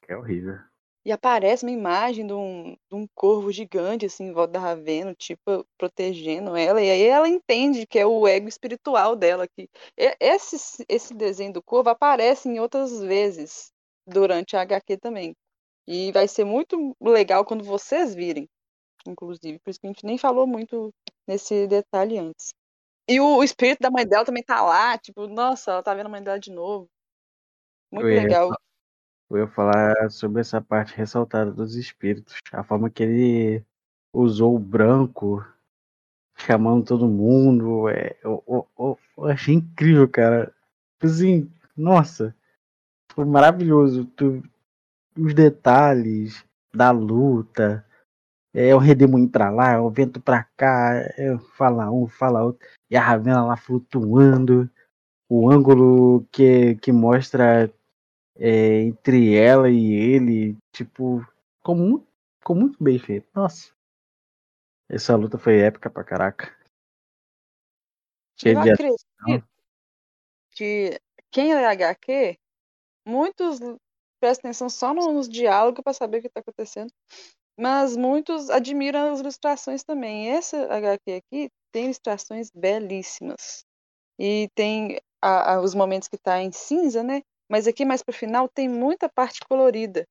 É 0.09 0.17
horrível. 0.17 0.59
E 1.05 1.11
aparece 1.13 1.65
uma 1.65 1.71
imagem 1.71 2.27
de 2.27 2.33
um, 2.35 2.73
de 2.73 2.95
um 2.95 3.07
corvo 3.15 3.51
gigante, 3.51 4.05
assim, 4.05 4.25
em 4.25 4.33
volta 4.33 4.53
da 4.53 4.61
Ravena, 4.61 5.15
tipo, 5.15 5.67
protegendo 5.79 6.55
ela. 6.55 6.83
E 6.83 6.91
aí 6.91 7.03
ela 7.03 7.29
entende 7.29 7.87
que 7.87 7.99
é 7.99 8.05
o 8.05 8.27
ego 8.29 8.49
espiritual 8.49 9.17
dela. 9.17 9.49
que 9.49 9.69
Esse, 9.97 10.85
esse 10.89 11.15
desenho 11.15 11.55
do 11.55 11.63
corvo 11.63 11.89
aparece 11.89 12.49
em 12.49 12.61
outras 12.61 13.01
vezes 13.01 13.73
durante 14.07 14.57
a 14.57 14.61
HQ 14.63 14.99
também. 14.99 15.35
E 15.87 16.13
vai 16.13 16.29
ser 16.29 16.45
muito 16.45 16.95
legal 17.01 17.45
quando 17.45 17.65
vocês 17.65 18.15
virem, 18.15 18.49
inclusive. 19.07 19.59
Por 19.61 19.71
isso 19.71 19.81
que 19.81 19.87
a 19.87 19.91
gente 19.91 20.05
nem 20.05 20.19
falou 20.19 20.47
muito 20.47 20.93
nesse 21.27 21.67
detalhe 21.67 22.19
antes. 22.19 22.53
E 23.09 23.19
o, 23.21 23.43
espírito 23.43 23.81
da 23.81 23.91
mãe 23.91 24.07
dela 24.07 24.25
também 24.25 24.43
tá 24.43 24.63
lá, 24.63 24.97
tipo, 24.99 25.27
nossa, 25.27 25.73
ela 25.73 25.83
tá 25.83 25.95
vendo 25.95 26.07
a 26.07 26.11
mãe 26.11 26.23
dela 26.23 26.39
de 26.39 26.53
novo. 26.53 26.89
Muito 27.91 28.07
legal. 28.07 28.51
Eu 29.31 29.39
ia 29.39 29.47
falar 29.47 30.11
sobre 30.11 30.41
essa 30.41 30.61
parte 30.61 30.95
ressaltada 30.97 31.53
dos 31.53 31.77
espíritos. 31.77 32.37
A 32.53 32.65
forma 32.65 32.91
que 32.91 33.03
ele 33.03 33.65
usou 34.13 34.57
o 34.57 34.59
branco, 34.59 35.45
chamando 36.37 36.85
todo 36.85 37.09
mundo. 37.09 37.89
É, 37.89 38.17
eu, 38.25 38.43
eu- 38.49 38.69
eu- 39.17 39.25
achei 39.27 39.55
incrível, 39.55 40.09
cara. 40.09 40.53
Assim, 41.03 41.51
nossa, 41.77 42.35
foi 43.13 43.25
maravilhoso. 43.25 44.05
Tu- 44.17 44.43
os 45.17 45.35
detalhes 45.35 46.45
da 46.75 46.91
luta. 46.91 47.85
É 48.55 48.75
o 48.75 48.79
redemoinho 48.79 49.29
pra 49.29 49.51
lá, 49.51 49.73
é 49.73 49.79
o 49.79 49.91
vento 49.91 50.21
pra 50.21 50.45
cá, 50.57 50.95
é, 51.17 51.39
fala 51.57 51.91
um, 51.91 52.09
fala 52.09 52.43
outro. 52.45 52.67
E 52.91 52.97
a 52.97 53.03
Ravena 53.03 53.45
lá 53.45 53.57
flutuando. 53.57 54.69
o 55.29 55.51
ângulo 55.51 56.27
que, 56.33 56.77
que 56.77 56.93
mostra 56.93 57.73
é, 58.41 58.81
entre 58.81 59.37
ela 59.37 59.69
e 59.69 59.93
ele, 59.93 60.57
tipo, 60.73 61.21
ficou 61.59 61.77
muito, 61.77 62.07
ficou 62.41 62.57
muito 62.57 62.83
bem 62.83 62.99
feito. 62.99 63.29
Nossa. 63.35 63.71
Essa 64.89 65.15
luta 65.15 65.39
foi 65.39 65.61
épica 65.61 65.91
pra 65.91 66.03
caraca. 66.03 66.59
Eu 68.43 68.63
de 68.63 68.73
acredito 68.73 69.05
que 70.53 70.99
quem 71.31 71.53
é 71.53 71.67
HQ, 71.67 72.39
muitos 73.07 73.61
prestam 74.19 74.49
atenção 74.49 74.71
só 74.71 74.95
nos 74.95 75.29
diálogos 75.29 75.83
para 75.85 75.93
saber 75.93 76.19
o 76.19 76.21
que 76.23 76.27
está 76.27 76.41
acontecendo, 76.41 76.91
mas 77.59 77.97
muitos 77.97 78.49
admiram 78.49 79.13
as 79.13 79.21
ilustrações 79.21 79.85
também. 79.85 80.31
Essa 80.31 80.65
HQ 80.75 81.13
aqui 81.13 81.51
tem 81.71 81.85
ilustrações 81.85 82.51
belíssimas. 82.51 83.65
E 84.19 84.49
tem 84.55 84.99
a, 85.23 85.55
a, 85.55 85.61
os 85.61 85.75
momentos 85.75 86.09
que 86.09 86.17
está 86.17 86.41
em 86.41 86.51
cinza, 86.51 87.03
né? 87.03 87.23
Mas 87.51 87.67
aqui 87.69 87.85
mais 87.85 88.03
pro 88.03 88.15
final 88.15 88.49
tem 88.49 88.69
muita 88.69 89.09
parte 89.11 89.41
colorida. 89.49 90.07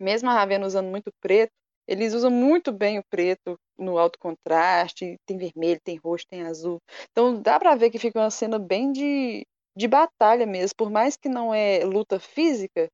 Mesmo 0.00 0.28
a 0.30 0.34
Ravena 0.34 0.66
usando 0.66 0.88
muito 0.90 1.10
preto, 1.20 1.52
eles 1.86 2.14
usam 2.14 2.30
muito 2.30 2.72
bem 2.72 2.98
o 2.98 3.04
preto 3.10 3.58
no 3.78 3.98
alto 3.98 4.18
contraste, 4.18 5.16
tem 5.26 5.36
vermelho, 5.38 5.80
tem 5.82 5.96
roxo, 5.96 6.26
tem 6.28 6.42
azul. 6.42 6.78
Então 7.10 7.40
dá 7.40 7.58
para 7.58 7.74
ver 7.76 7.90
que 7.90 7.98
fica 7.98 8.20
uma 8.20 8.30
cena 8.30 8.58
bem 8.58 8.92
de, 8.92 9.46
de 9.76 9.88
batalha 9.88 10.46
mesmo, 10.46 10.74
por 10.76 10.90
mais 10.90 11.16
que 11.16 11.28
não 11.28 11.54
é 11.54 11.84
luta 11.84 12.20
física, 12.20 12.88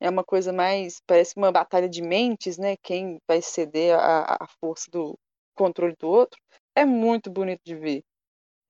é 0.00 0.10
uma 0.10 0.24
coisa 0.24 0.52
mais, 0.52 1.00
parece 1.06 1.34
uma 1.36 1.52
batalha 1.52 1.88
de 1.88 2.02
mentes, 2.02 2.58
né? 2.58 2.76
Quem 2.82 3.18
vai 3.28 3.40
ceder 3.42 3.96
a 3.98 4.46
força 4.60 4.90
do 4.90 5.16
controle 5.56 5.94
do 5.98 6.08
outro. 6.08 6.38
É 6.76 6.84
muito 6.84 7.30
bonito 7.30 7.60
de 7.64 7.74
ver. 7.76 8.02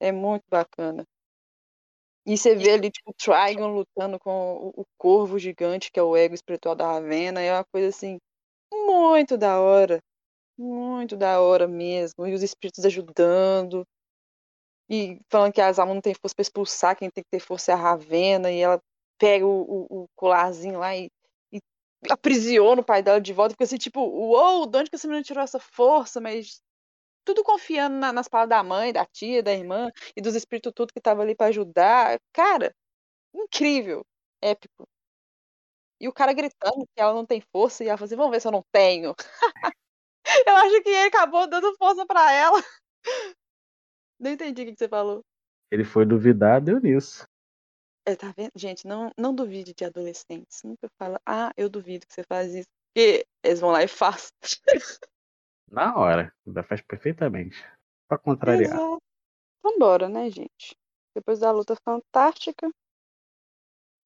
É 0.01 0.13
muito 0.13 0.45
bacana. 0.51 1.05
E 2.25 2.39
você 2.39 2.55
vê 2.55 2.73
ali, 2.73 2.91
tipo, 2.91 3.11
o 3.11 3.15
Trigon 3.15 3.75
lutando 3.75 4.19
com 4.21 4.73
o, 4.77 4.85
corvo 4.97 5.39
gigante, 5.39 5.91
que 5.91 5.99
é 5.99 6.03
o 6.03 6.17
ego 6.17 6.35
espiritual 6.35 6.75
da 6.77 6.87
Ravena, 6.87 7.41
é 7.41 7.53
uma 7.53 7.65
coisa 7.65 7.89
assim, 7.89 8.19
muito 8.73 9.37
da 9.37 9.61
hora. 9.61 10.01
Muito 10.59 11.17
da 11.17 11.41
hora 11.41 11.67
mesmo. 11.67 12.27
E 12.27 12.35
os 12.35 12.43
espíritos 12.43 12.85
ajudando. 12.85 13.85
E 14.89 15.19
falando 15.31 15.53
que 15.53 15.61
as 15.61 15.79
almas 15.79 15.95
não 15.95 16.03
tem 16.03 16.15
força 16.15 16.35
para 16.35 16.43
expulsar, 16.43 16.97
quem 16.97 17.11
tem 17.11 17.25
que 17.25 17.31
ter 17.31 17.41
força 17.41 17.73
é 17.73 17.75
a 17.75 17.79
Ravena, 17.79 18.51
e 18.53 18.61
ela 18.61 18.81
pega 19.19 19.47
o, 19.47 19.63
o, 19.63 20.03
o 20.03 20.07
colarzinho 20.15 20.79
lá 20.79 20.95
e, 20.97 21.09
e, 21.53 21.61
aprisiona 22.11 22.81
o 22.83 22.85
pai 22.85 23.03
dela 23.03 23.21
de 23.21 23.33
volta, 23.33 23.55
fica 23.55 23.65
assim, 23.65 23.79
tipo, 23.79 24.01
uou, 24.01 24.67
de 24.67 24.79
onde 24.79 24.91
que 24.91 24.97
essa 24.97 25.09
menina 25.09 25.25
tirou 25.25 25.43
essa 25.43 25.59
força? 25.59 26.21
Mas 26.21 26.61
tudo 27.25 27.43
confiando 27.43 27.97
na, 27.97 28.13
nas 28.13 28.29
palavras 28.29 28.51
da 28.51 28.63
mãe, 28.63 28.93
da 28.93 29.05
tia, 29.07 29.43
da 29.43 29.53
irmã 29.53 29.91
e 30.17 30.21
dos 30.21 30.35
espíritos 30.35 30.73
tudo 30.75 30.93
que 30.93 31.01
tava 31.01 31.23
ali 31.23 31.35
para 31.35 31.49
ajudar. 31.49 32.19
Cara, 32.33 32.75
incrível, 33.35 34.05
épico. 34.41 34.87
E 36.01 36.09
o 36.09 36.13
cara 36.13 36.33
gritando 36.33 36.87
que 36.95 37.01
ela 37.01 37.15
não 37.15 37.25
tem 37.25 37.41
força 37.41 37.85
e 37.85 37.89
ela 37.89 37.97
falou 37.97 38.07
assim, 38.07 38.17
vamos 38.17 38.33
ver 38.33 38.41
se 38.41 38.49
eu 38.49 38.53
não 38.53 38.65
tenho. 38.73 39.15
eu 40.47 40.57
acho 40.57 40.83
que 40.83 40.89
ele 40.89 41.09
acabou 41.09 41.49
dando 41.49 41.75
força 41.77 42.05
para 42.07 42.33
ela. 42.33 42.59
Não 44.21 44.31
entendi 44.31 44.63
o 44.63 44.67
que 44.67 44.77
você 44.79 44.89
falou. 44.89 45.25
Ele 45.69 45.83
foi 45.83 46.07
duvidar, 46.07 46.61
deu 46.61 46.79
nisso. 46.79 47.25
É, 48.07 48.15
tá 48.15 48.33
vendo? 48.37 48.53
Gente, 48.55 48.87
não, 48.87 49.11
não 49.19 49.35
duvide 49.35 49.75
de 49.75 49.85
adolescentes. 49.85 50.63
Nunca 50.63 50.89
fala, 50.97 51.21
ah, 51.27 51.53
eu 51.57 51.69
duvido 51.69 52.07
que 52.07 52.15
você 52.15 52.23
faz 52.23 52.55
isso. 52.55 52.69
Porque 52.95 53.27
eles 53.43 53.59
vão 53.59 53.71
lá 53.71 53.83
e 53.83 53.89
fazem. 53.89 54.31
Na 55.73 55.97
hora. 55.99 56.33
Ainda 56.47 56.63
faz 56.63 56.83
perfeitamente. 56.83 57.57
Pra 58.07 58.19
contrariar. 58.19 58.75
Exato. 58.75 59.03
Vambora, 59.63 60.09
né, 60.09 60.29
gente? 60.29 60.77
Depois 61.15 61.39
da 61.39 61.51
luta 61.51 61.75
fantástica, 61.83 62.71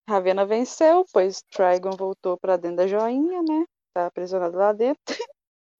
Ravena 0.09 0.47
venceu, 0.47 1.05
pois 1.13 1.43
Trigon 1.51 1.97
voltou 1.97 2.39
para 2.39 2.57
dentro 2.57 2.77
da 2.77 2.87
joinha, 2.87 3.43
né? 3.43 3.65
Tá 3.93 4.07
aprisionado 4.07 4.57
lá 4.57 4.73
dentro. 4.73 5.03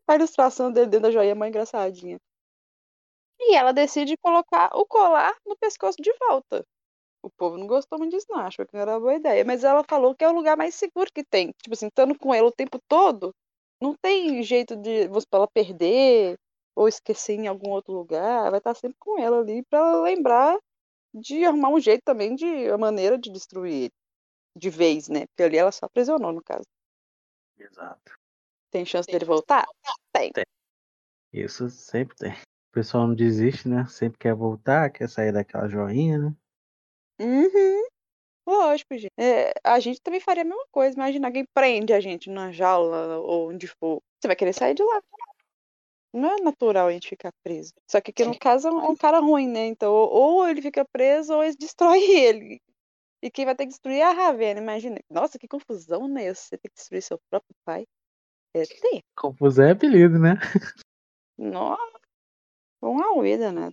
A 0.09 0.15
ilustração 0.17 0.73
dele 0.73 0.87
dentro 0.87 1.09
da 1.09 1.11
joinha 1.13 1.33
é 1.33 1.35
mais 1.35 1.51
engraçadinha. 1.51 2.19
E 3.39 3.55
ela 3.55 3.73
decide 3.73 4.17
colocar 4.17 4.71
o 4.75 4.85
colar 4.87 5.37
no 5.47 5.57
pescoço 5.57 6.01
de 6.01 6.13
volta. 6.19 6.65
O 7.23 7.31
povo 7.31 7.57
não 7.57 7.67
gostou 7.67 7.99
muito 7.99 8.13
disso, 8.13 8.27
não. 8.29 8.41
Achou 8.41 8.67
que 8.67 8.75
não 8.75 8.81
era 8.81 8.93
uma 8.93 9.01
boa 9.01 9.15
ideia. 9.15 9.45
Mas 9.45 9.63
ela 9.63 9.85
falou 9.89 10.15
que 10.15 10.25
é 10.25 10.29
o 10.29 10.35
lugar 10.35 10.57
mais 10.57 10.75
seguro 10.75 11.11
que 11.13 11.25
tem. 11.25 11.53
Tipo 11.63 11.75
assim, 11.75 11.89
estando 11.89 12.19
com 12.19 12.35
ele 12.35 12.47
o 12.47 12.53
tempo 12.53 12.81
todo, 12.89 13.35
não 13.81 13.95
tem 13.95 14.43
jeito 14.43 14.77
de 14.77 15.09
você 15.09 15.27
ela 15.33 15.49
perder 15.49 16.39
ou 16.75 16.89
esquecer 16.89 17.35
em 17.35 17.47
algum 17.47 17.71
outro 17.71 17.93
lugar. 17.93 18.51
Vai 18.51 18.59
estar 18.59 18.75
sempre 18.75 18.97
com 18.99 19.19
ela 19.19 19.41
ali 19.41 19.63
para 19.65 20.03
lembrar 20.03 20.59
de 21.15 21.45
arrumar 21.45 21.71
um 21.71 21.81
jeito 21.81 22.03
também 22.05 22.35
de 22.35 22.69
a 22.69 22.77
maneira 22.77 23.19
de 23.19 23.31
destruir 23.31 23.85
ele. 23.85 23.93
De 24.57 24.71
vez, 24.71 25.09
né? 25.09 25.27
Porque 25.27 25.43
ali 25.43 25.57
ela 25.59 25.73
só 25.73 25.87
aprisionou, 25.87 26.33
no 26.33 26.43
caso. 26.43 26.65
Exato. 27.59 28.19
Tem 28.71 28.85
chance 28.85 29.07
dele 29.11 29.25
voltar? 29.25 29.67
Tem. 30.13 30.33
tem. 30.33 30.45
Isso 31.33 31.69
sempre 31.69 32.17
tem. 32.17 32.33
O 32.33 32.73
pessoal 32.73 33.07
não 33.07 33.15
desiste, 33.15 33.69
né? 33.69 33.87
Sempre 33.87 34.19
quer 34.19 34.35
voltar, 34.35 34.91
quer 34.91 35.09
sair 35.09 35.33
daquela 35.33 35.69
joinha, 35.69 36.19
né? 36.19 36.35
Uhum. 37.21 37.76
Lógico, 38.47 38.97
gente. 38.97 39.13
É, 39.19 39.53
a 39.65 39.81
gente 39.81 40.01
também 40.01 40.21
faria 40.21 40.43
a 40.43 40.47
mesma 40.47 40.67
coisa. 40.71 40.95
Imagina 40.95 41.27
alguém 41.27 41.45
prende 41.53 41.93
a 41.93 42.01
gente 42.01 42.31
numa 42.31 42.53
jaula 42.53 43.19
ou 43.19 43.51
onde 43.51 43.67
for. 43.67 44.01
Você 44.21 44.29
vai 44.29 44.37
querer 44.37 44.53
sair 44.53 44.75
de 44.75 44.85
lá. 44.85 45.03
Não 46.13 46.31
é 46.31 46.37
natural 46.41 46.87
a 46.87 46.93
gente 46.93 47.09
ficar 47.09 47.33
preso. 47.43 47.73
Só 47.91 48.01
que 48.01 48.11
aqui 48.11 48.25
no 48.25 48.39
caso 48.39 48.69
é 48.69 48.73
um 48.73 48.93
é 48.93 48.97
cara 48.97 49.19
ruim, 49.19 49.49
né? 49.49 49.67
Então, 49.67 49.93
ou 49.93 50.49
ele 50.49 50.63
fica 50.63 50.85
preso 50.85 51.35
ou 51.35 51.43
eles 51.43 51.57
destroem 51.57 52.01
ele. 52.23 52.61
E 53.23 53.31
quem 53.31 53.45
vai 53.45 53.57
ter 53.57 53.65
que 53.65 53.71
destruir 53.71 53.99
é 53.99 54.05
a 54.05 54.13
Ravena, 54.13 54.61
imagina. 54.61 54.99
Nossa, 55.11 55.39
que 55.39 55.49
confusão, 55.49 56.07
né? 56.07 56.33
Você 56.33 56.57
tem 56.57 56.71
que 56.71 56.77
destruir 56.77 57.03
seu 57.03 57.19
próprio 57.29 57.55
pai. 57.65 57.85
É 58.55 58.65
tem. 58.65 59.03
Confusão 59.17 59.67
é 59.67 59.73
apelido, 59.73 60.19
né? 60.19 60.35
Nossa. 61.37 62.01
Uma 62.81 63.15
uida, 63.17 63.53
né? 63.53 63.71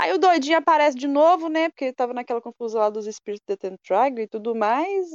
Aí 0.00 0.12
o 0.12 0.18
doidinho 0.18 0.58
aparece 0.58 0.96
de 0.96 1.08
novo, 1.08 1.48
né? 1.48 1.68
Porque 1.70 1.92
tava 1.92 2.14
naquela 2.14 2.40
confusão 2.40 2.80
lá 2.80 2.88
dos 2.90 3.06
espíritos 3.06 3.44
de 3.48 3.56
Tentrago 3.56 4.20
e 4.20 4.28
tudo 4.28 4.54
mais. 4.54 5.06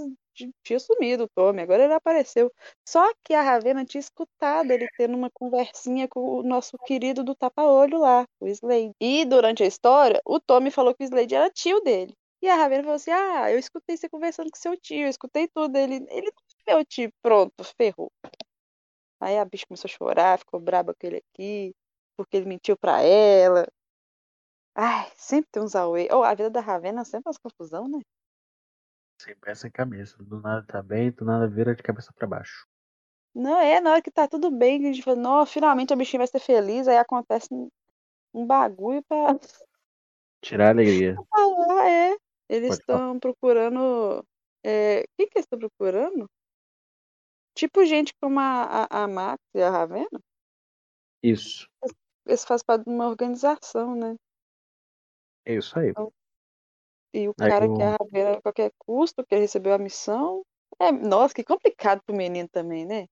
Tinha 0.63 0.79
sumido 0.79 1.23
o 1.25 1.29
Tommy, 1.29 1.61
agora 1.61 1.83
ele 1.85 1.93
apareceu. 1.93 2.51
Só 2.87 3.13
que 3.23 3.33
a 3.33 3.41
Ravena 3.41 3.85
tinha 3.85 3.99
escutado 3.99 4.71
ele 4.71 4.87
tendo 4.97 5.15
uma 5.15 5.29
conversinha 5.31 6.07
com 6.07 6.39
o 6.39 6.43
nosso 6.43 6.77
querido 6.85 7.23
do 7.23 7.35
tapa-olho 7.35 7.99
lá, 7.99 8.25
o 8.41 8.47
Slade. 8.47 8.91
E 8.99 9.25
durante 9.25 9.63
a 9.63 9.67
história, 9.67 10.19
o 10.25 10.39
Tommy 10.39 10.71
falou 10.71 10.93
que 10.93 11.03
o 11.03 11.05
Slade 11.05 11.35
era 11.35 11.49
tio 11.49 11.79
dele. 11.81 12.13
E 12.41 12.49
a 12.49 12.55
Ravena 12.55 12.83
falou 12.83 12.95
assim: 12.95 13.11
Ah, 13.11 13.51
eu 13.51 13.59
escutei 13.59 13.95
você 13.95 14.09
conversando 14.09 14.49
com 14.51 14.57
seu 14.57 14.75
tio, 14.77 15.03
eu 15.03 15.09
escutei 15.09 15.47
tudo. 15.47 15.77
Ele, 15.77 16.05
ele 16.09 16.27
é 16.67 16.73
meu 16.75 16.83
tio, 16.85 17.09
pronto, 17.21 17.63
ferrou. 17.77 18.11
Aí 19.19 19.37
a 19.37 19.45
bicha 19.45 19.65
começou 19.67 19.87
a 19.87 19.91
chorar, 19.91 20.39
ficou 20.39 20.59
braba 20.59 20.93
com 20.93 21.07
ele 21.07 21.17
aqui, 21.17 21.73
porque 22.17 22.37
ele 22.37 22.45
mentiu 22.47 22.75
pra 22.77 23.01
ela. 23.01 23.65
Ai, 24.75 25.11
sempre 25.15 25.49
tem 25.51 25.61
uns 25.61 25.75
away. 25.75 26.07
Oh, 26.11 26.23
a 26.23 26.33
vida 26.33 26.49
da 26.49 26.59
Ravena 26.59 27.05
sempre 27.05 27.25
faz 27.25 27.37
confusão, 27.37 27.87
né? 27.87 27.99
Sempre 29.21 29.51
essa 29.51 29.69
cabeça. 29.69 30.17
Do 30.21 30.41
nada 30.41 30.65
tá 30.65 30.81
bem, 30.81 31.11
do 31.11 31.23
nada 31.23 31.47
vira 31.47 31.75
de 31.75 31.83
cabeça 31.83 32.11
para 32.13 32.27
baixo. 32.27 32.67
Não, 33.35 33.59
é, 33.59 33.79
na 33.79 33.91
hora 33.91 34.01
que 34.01 34.11
tá 34.11 34.27
tudo 34.27 34.51
bem, 34.51 34.79
que 34.79 34.87
a 34.87 34.93
gente 34.93 35.03
fala, 35.03 35.17
nossa, 35.17 35.51
finalmente 35.51 35.93
a 35.93 35.95
bichinha 35.95 36.19
vai 36.19 36.27
ser 36.27 36.39
feliz, 36.39 36.87
aí 36.87 36.97
acontece 36.97 37.47
um 38.33 38.45
bagulho 38.45 39.03
pra. 39.03 39.27
Tirar 40.41 40.67
a 40.67 40.69
alegria. 40.71 41.15
Ah, 41.33 41.89
é. 41.89 42.17
Eles 42.49 42.77
estão 42.77 43.19
procurando. 43.19 44.23
É... 44.63 45.03
Quem 45.17 45.27
que 45.27 45.37
eles 45.37 45.45
estão 45.45 45.57
procurando? 45.57 46.29
Tipo 47.55 47.85
gente 47.85 48.13
como 48.21 48.39
a, 48.39 48.87
a, 48.89 49.03
a 49.03 49.07
Max 49.07 49.41
e 49.55 49.61
a 49.61 49.69
Ravena? 49.69 50.19
Isso. 51.21 51.67
Eles 52.25 52.43
fazem 52.43 52.65
parte 52.65 52.85
de 52.85 52.89
uma 52.89 53.07
organização, 53.07 53.95
né? 53.95 54.15
É 55.45 55.55
isso 55.55 55.77
aí. 55.77 55.89
Então, 55.89 56.11
e 57.13 57.29
o 57.29 57.33
cara 57.35 57.67
quer 57.67 57.83
a 57.83 57.97
Ravena 57.99 58.37
a 58.37 58.41
qualquer 58.41 58.71
custo, 58.79 59.23
quer 59.25 59.37
receber 59.37 59.71
a 59.71 59.77
missão. 59.77 60.43
É, 60.79 60.91
nossa, 60.91 61.33
que 61.33 61.43
complicado 61.43 62.01
pro 62.03 62.15
menino 62.15 62.49
também, 62.49 62.85
né? 62.85 63.05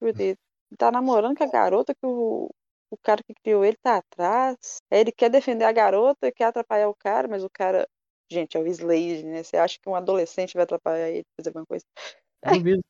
Ele 0.00 0.36
tá 0.78 0.90
namorando 0.92 1.36
com 1.36 1.44
a 1.44 1.50
garota 1.50 1.92
que 1.92 2.06
o, 2.06 2.48
o 2.90 2.96
cara 3.02 3.22
que 3.24 3.34
criou 3.42 3.64
ele 3.64 3.76
tá 3.82 3.96
atrás. 3.96 4.78
Ele 4.90 5.10
quer 5.10 5.28
defender 5.28 5.64
a 5.64 5.72
garota, 5.72 6.30
quer 6.30 6.44
atrapalhar 6.44 6.88
o 6.88 6.94
cara, 6.94 7.26
mas 7.26 7.42
o 7.42 7.50
cara. 7.50 7.88
Gente, 8.30 8.56
é 8.56 8.60
o 8.60 8.66
Slade, 8.68 9.24
né? 9.24 9.42
Você 9.42 9.56
acha 9.56 9.76
que 9.80 9.88
um 9.88 9.96
adolescente 9.96 10.54
vai 10.54 10.62
atrapalhar 10.62 11.08
ele, 11.08 11.26
fazer 11.36 11.48
alguma 11.48 11.66
coisa? 11.66 11.84
Duvido. 12.44 12.80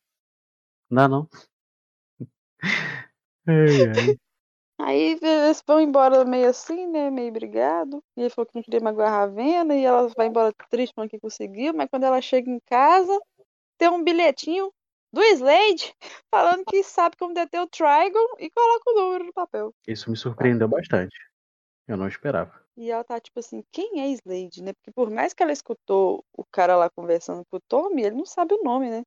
Não, 0.87 1.07
não. 1.07 1.29
Ai, 3.47 3.87
ai. 3.89 4.19
Aí 4.83 5.17
eles 5.21 5.63
vão 5.65 5.79
embora 5.79 6.25
meio 6.25 6.49
assim, 6.49 6.87
né? 6.87 7.09
Meio 7.09 7.31
brigado. 7.31 8.03
E 8.15 8.21
ele 8.21 8.29
falou 8.29 8.45
que 8.47 8.55
não 8.55 8.63
queria 8.63 8.79
magoar 8.79 9.09
a 9.09 9.17
Ravena. 9.19 9.75
E 9.75 9.83
ela 9.83 10.07
vai 10.15 10.27
embora 10.27 10.53
triste 10.69 10.93
falando 10.93 11.09
que 11.09 11.19
conseguiu. 11.19 11.73
Mas 11.73 11.89
quando 11.89 12.03
ela 12.03 12.21
chega 12.21 12.49
em 12.49 12.59
casa, 12.67 13.19
tem 13.77 13.89
um 13.89 14.03
bilhetinho 14.03 14.71
do 15.13 15.21
Slade 15.21 15.93
falando 16.33 16.63
que 16.65 16.83
sabe 16.83 17.17
como 17.17 17.33
deter 17.33 17.61
o 17.61 17.67
Trigon 17.67 18.35
e 18.39 18.49
coloca 18.49 18.91
o 18.91 18.95
número 18.95 19.25
no 19.25 19.33
papel. 19.33 19.73
Isso 19.87 20.09
me 20.09 20.17
surpreendeu 20.17 20.67
bastante. 20.67 21.15
Eu 21.87 21.97
não 21.97 22.07
esperava. 22.07 22.61
E 22.77 22.89
ela 22.89 23.03
tá 23.03 23.19
tipo 23.19 23.39
assim, 23.39 23.63
quem 23.71 24.01
é 24.01 24.07
Slade, 24.07 24.63
né? 24.63 24.73
Porque 24.73 24.91
por 24.91 25.09
mais 25.09 25.33
que 25.33 25.43
ela 25.43 25.51
escutou 25.51 26.23
o 26.33 26.45
cara 26.45 26.77
lá 26.77 26.89
conversando 26.89 27.43
com 27.45 27.57
o 27.57 27.61
Tommy, 27.67 28.03
ele 28.03 28.15
não 28.15 28.25
sabe 28.25 28.53
o 28.53 28.63
nome, 28.63 28.89
né? 28.89 29.03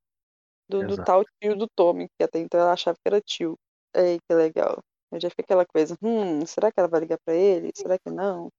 Do, 0.69 0.85
do 0.85 1.03
tal 1.03 1.23
tio 1.39 1.55
do 1.55 1.67
Tommy, 1.67 2.07
que 2.17 2.23
até 2.23 2.39
então 2.39 2.59
ela 2.59 2.73
achava 2.73 2.95
que 2.95 3.07
era 3.07 3.21
tio. 3.21 3.57
Ei, 3.93 4.19
que 4.19 4.35
legal. 4.35 4.83
Eu 5.15 5.21
já 5.21 5.29
fiquei 5.29 5.43
aquela 5.45 5.65
coisa, 5.65 5.97
hum, 6.01 6.45
será 6.45 6.69
que 6.69 6.77
ela 6.77 6.89
vai 6.89 6.99
ligar 6.99 7.17
pra 7.23 7.33
ele? 7.33 7.71
Será 7.73 7.97
que 7.97 8.09
não? 8.09 8.51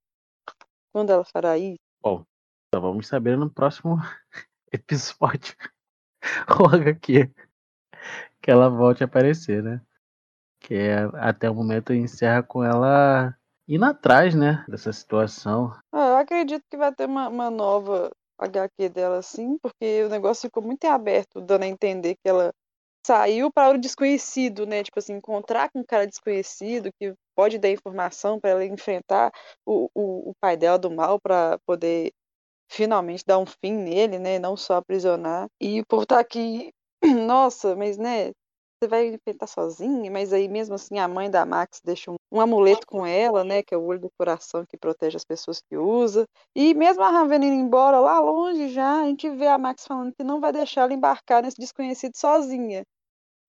Quando 0.91 1.11
ela 1.11 1.23
fará 1.23 1.59
isso? 1.59 1.77
Bom, 2.03 2.25
só 2.75 2.81
vamos 2.81 3.07
saber 3.07 3.37
no 3.37 3.51
próximo 3.51 3.99
episódio. 4.73 5.55
Ou 6.59 6.75
HQ. 6.75 7.31
Que 8.41 8.51
ela 8.51 8.71
volte 8.71 9.03
a 9.03 9.07
aparecer, 9.07 9.63
né? 9.63 9.83
Que 10.59 10.77
é, 10.77 11.01
até 11.17 11.51
o 11.51 11.55
momento 11.55 11.93
encerra 11.93 12.43
com 12.43 12.65
ela 12.65 13.37
indo 13.69 13.85
atrás, 13.85 14.35
né? 14.35 14.65
Dessa 14.67 14.95
situação. 14.95 15.79
Ah, 15.93 16.09
eu 16.09 16.17
acredito 16.17 16.65
que 16.71 16.79
vai 16.79 16.95
ter 16.95 17.05
uma, 17.05 17.29
uma 17.29 17.51
nova 17.51 18.11
HQ 18.39 18.89
dela, 18.89 19.21
sim, 19.21 19.59
porque 19.59 20.05
o 20.05 20.09
negócio 20.09 20.49
ficou 20.49 20.63
muito 20.63 20.87
aberto, 20.87 21.39
dando 21.39 21.65
a 21.65 21.69
entender 21.69 22.15
que 22.15 22.31
ela 22.31 22.51
saiu 23.07 23.53
para 23.53 23.77
o 23.77 23.79
desconhecido, 23.79 24.67
né? 24.67 24.83
Tipo 24.83 24.99
assim, 24.99 25.15
encontrar 25.15 25.71
com 25.71 25.79
um 25.81 25.85
cara 25.85 26.07
desconhecido 26.07 26.91
que 27.01 27.15
pode 27.37 27.59
dar 27.59 27.71
informação 27.71 28.41
para 28.41 28.51
ela 28.51 28.65
enfrentar 28.65 29.31
o, 29.65 29.89
o, 29.95 30.31
o 30.31 30.35
pai 30.41 30.57
dela 30.57 30.79
do 30.79 30.91
mal 30.91 31.21
para 31.21 31.59
poder 31.65 32.13
finalmente 32.69 33.25
dar 33.25 33.39
um 33.39 33.47
fim 33.47 33.73
nele, 33.73 34.19
né? 34.19 34.39
Não 34.39 34.57
só 34.57 34.77
aprisionar. 34.77 35.47
E 35.61 35.81
o 35.81 35.87
povo 35.87 36.05
tá 36.05 36.19
aqui, 36.19 36.73
nossa, 37.27 37.77
mas 37.77 37.97
né? 37.97 38.33
Você 38.83 38.89
vai 38.89 39.07
enfrentar 39.07 39.47
sozinha, 39.47 40.11
mas 40.11 40.35
aí 40.35 40.49
mesmo 40.49 40.75
assim 40.75 40.99
a 40.99 41.09
mãe 41.09 41.31
da 41.31 41.47
Max 41.47 41.81
deixa 41.83 42.11
um, 42.11 42.17
um 42.31 42.41
amuleto 42.43 42.87
com 42.87 43.07
ela, 43.07 43.43
né? 43.45 43.63
Que 43.63 43.75
é 43.75 43.79
o 43.79 43.85
olho 43.85 44.01
do 44.01 44.11
coração 44.19 44.67
que 44.69 44.77
protege 44.77 45.17
as 45.17 45.25
pessoas 45.25 45.63
que 45.63 45.77
usa. 45.79 46.27
E 46.55 46.75
mesmo 46.75 47.03
a 47.03 47.11
Raven 47.11 47.39
indo 47.39 47.55
embora 47.55 47.99
lá 48.01 48.19
longe 48.21 48.69
já, 48.69 49.03
a 49.03 49.07
gente 49.07 49.31
vê 49.31 49.47
a 49.47 49.57
Max 49.57 49.87
falando 49.87 50.13
que 50.15 50.25
não 50.25 50.41
vai 50.41 50.53
deixar 50.53 50.83
ela 50.83 50.93
embarcar 50.93 51.43
nesse 51.43 51.57
desconhecido 51.57 52.17
sozinha. 52.17 52.85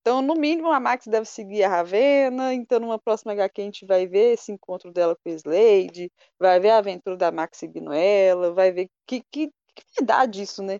Então, 0.08 0.22
no 0.22 0.36
mínimo, 0.36 0.72
a 0.72 0.80
Max 0.80 1.06
deve 1.06 1.26
seguir 1.26 1.66
a 1.66 1.68
Ravena. 1.68 2.54
Então, 2.54 2.80
numa 2.80 2.98
próxima 2.98 3.34
HQ, 3.34 3.62
a 3.62 3.66
gente 3.66 3.86
vai 3.86 4.08
ver 4.08 4.36
esse 4.36 4.54
encontro 4.54 4.90
dela 4.90 5.18
com 5.18 5.30
o 5.30 5.34
Slade, 5.34 6.10
vai 6.40 6.62
ver 6.62 6.70
a 6.70 6.78
aventura 6.78 7.18
da 7.18 7.30
Max 7.30 7.58
seguindo 7.58 7.92
ela, 7.92 8.54
vai 8.54 8.72
ver 8.72 8.90
que, 9.06 9.22
que, 9.30 9.48
que 9.76 9.84
vai 9.98 10.06
dar 10.06 10.26
disso, 10.26 10.64
né? 10.64 10.80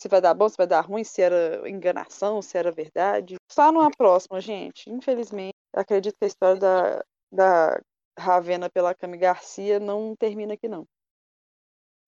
Se 0.00 0.06
vai 0.06 0.20
dar 0.20 0.34
bom, 0.34 0.48
se 0.48 0.56
vai 0.56 0.68
dar 0.68 0.82
ruim, 0.82 1.02
se 1.02 1.20
era 1.20 1.68
enganação, 1.68 2.40
se 2.40 2.56
era 2.56 2.70
verdade. 2.70 3.34
Só 3.50 3.72
numa 3.72 3.90
próxima, 3.90 4.40
gente. 4.40 4.88
Infelizmente, 4.88 5.56
acredito 5.72 6.16
que 6.16 6.24
a 6.24 6.28
história 6.28 6.60
da, 6.60 7.04
da 7.32 7.80
Ravena 8.16 8.70
pela 8.70 8.94
Cami 8.94 9.18
Garcia 9.18 9.80
não 9.80 10.14
termina 10.14 10.54
aqui, 10.54 10.68
não. 10.68 10.86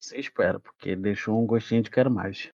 Você 0.01 0.17
espera, 0.17 0.61
porque 0.61 0.95
deixou 0.95 1.43
um 1.43 1.45
gostinho 1.45 1.83
de 1.83 1.91
quero 1.91 2.09
mais. 2.09 2.53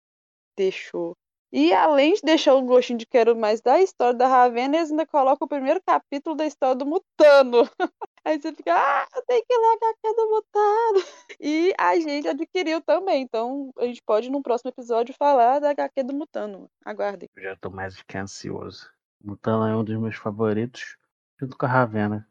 Deixou. 0.56 1.16
E 1.52 1.72
além 1.72 2.14
de 2.14 2.20
deixar 2.22 2.54
o 2.54 2.62
gostinho 2.62 2.98
de 2.98 3.06
quero 3.06 3.36
mais 3.36 3.60
da 3.60 3.80
história 3.80 4.14
da 4.14 4.28
Ravena, 4.28 4.76
eles 4.76 4.90
ainda 4.90 5.04
colocam 5.04 5.46
o 5.46 5.48
primeiro 5.48 5.80
capítulo 5.84 6.36
da 6.36 6.46
história 6.46 6.76
do 6.76 6.86
Mutano. 6.86 7.68
Aí 8.24 8.40
você 8.40 8.52
fica, 8.52 8.72
ah, 8.72 9.06
tem 9.26 9.42
que 9.44 9.56
ler 9.56 9.66
a 9.66 9.72
HQ 9.72 10.14
do 10.14 10.30
Mutano. 10.30 11.06
E 11.40 11.74
a 11.78 11.98
gente 11.98 12.28
adquiriu 12.28 12.80
também. 12.82 13.22
Então 13.22 13.70
a 13.78 13.86
gente 13.86 14.02
pode, 14.02 14.30
no 14.30 14.42
próximo 14.42 14.70
episódio, 14.70 15.14
falar 15.18 15.58
da 15.58 15.70
HQ 15.70 16.02
do 16.04 16.14
Mutano. 16.14 16.70
Aguardem. 16.84 17.28
Eu 17.34 17.42
já 17.42 17.56
tô 17.56 17.70
mais 17.70 17.96
do 17.96 18.04
que 18.04 18.16
ansioso. 18.16 18.90
Mutano 19.22 19.66
é 19.66 19.76
um 19.76 19.82
dos 19.82 19.98
meus 19.98 20.16
favoritos, 20.16 20.96
junto 21.38 21.56
com 21.56 21.66
a 21.66 21.68
Ravena, 21.68 22.28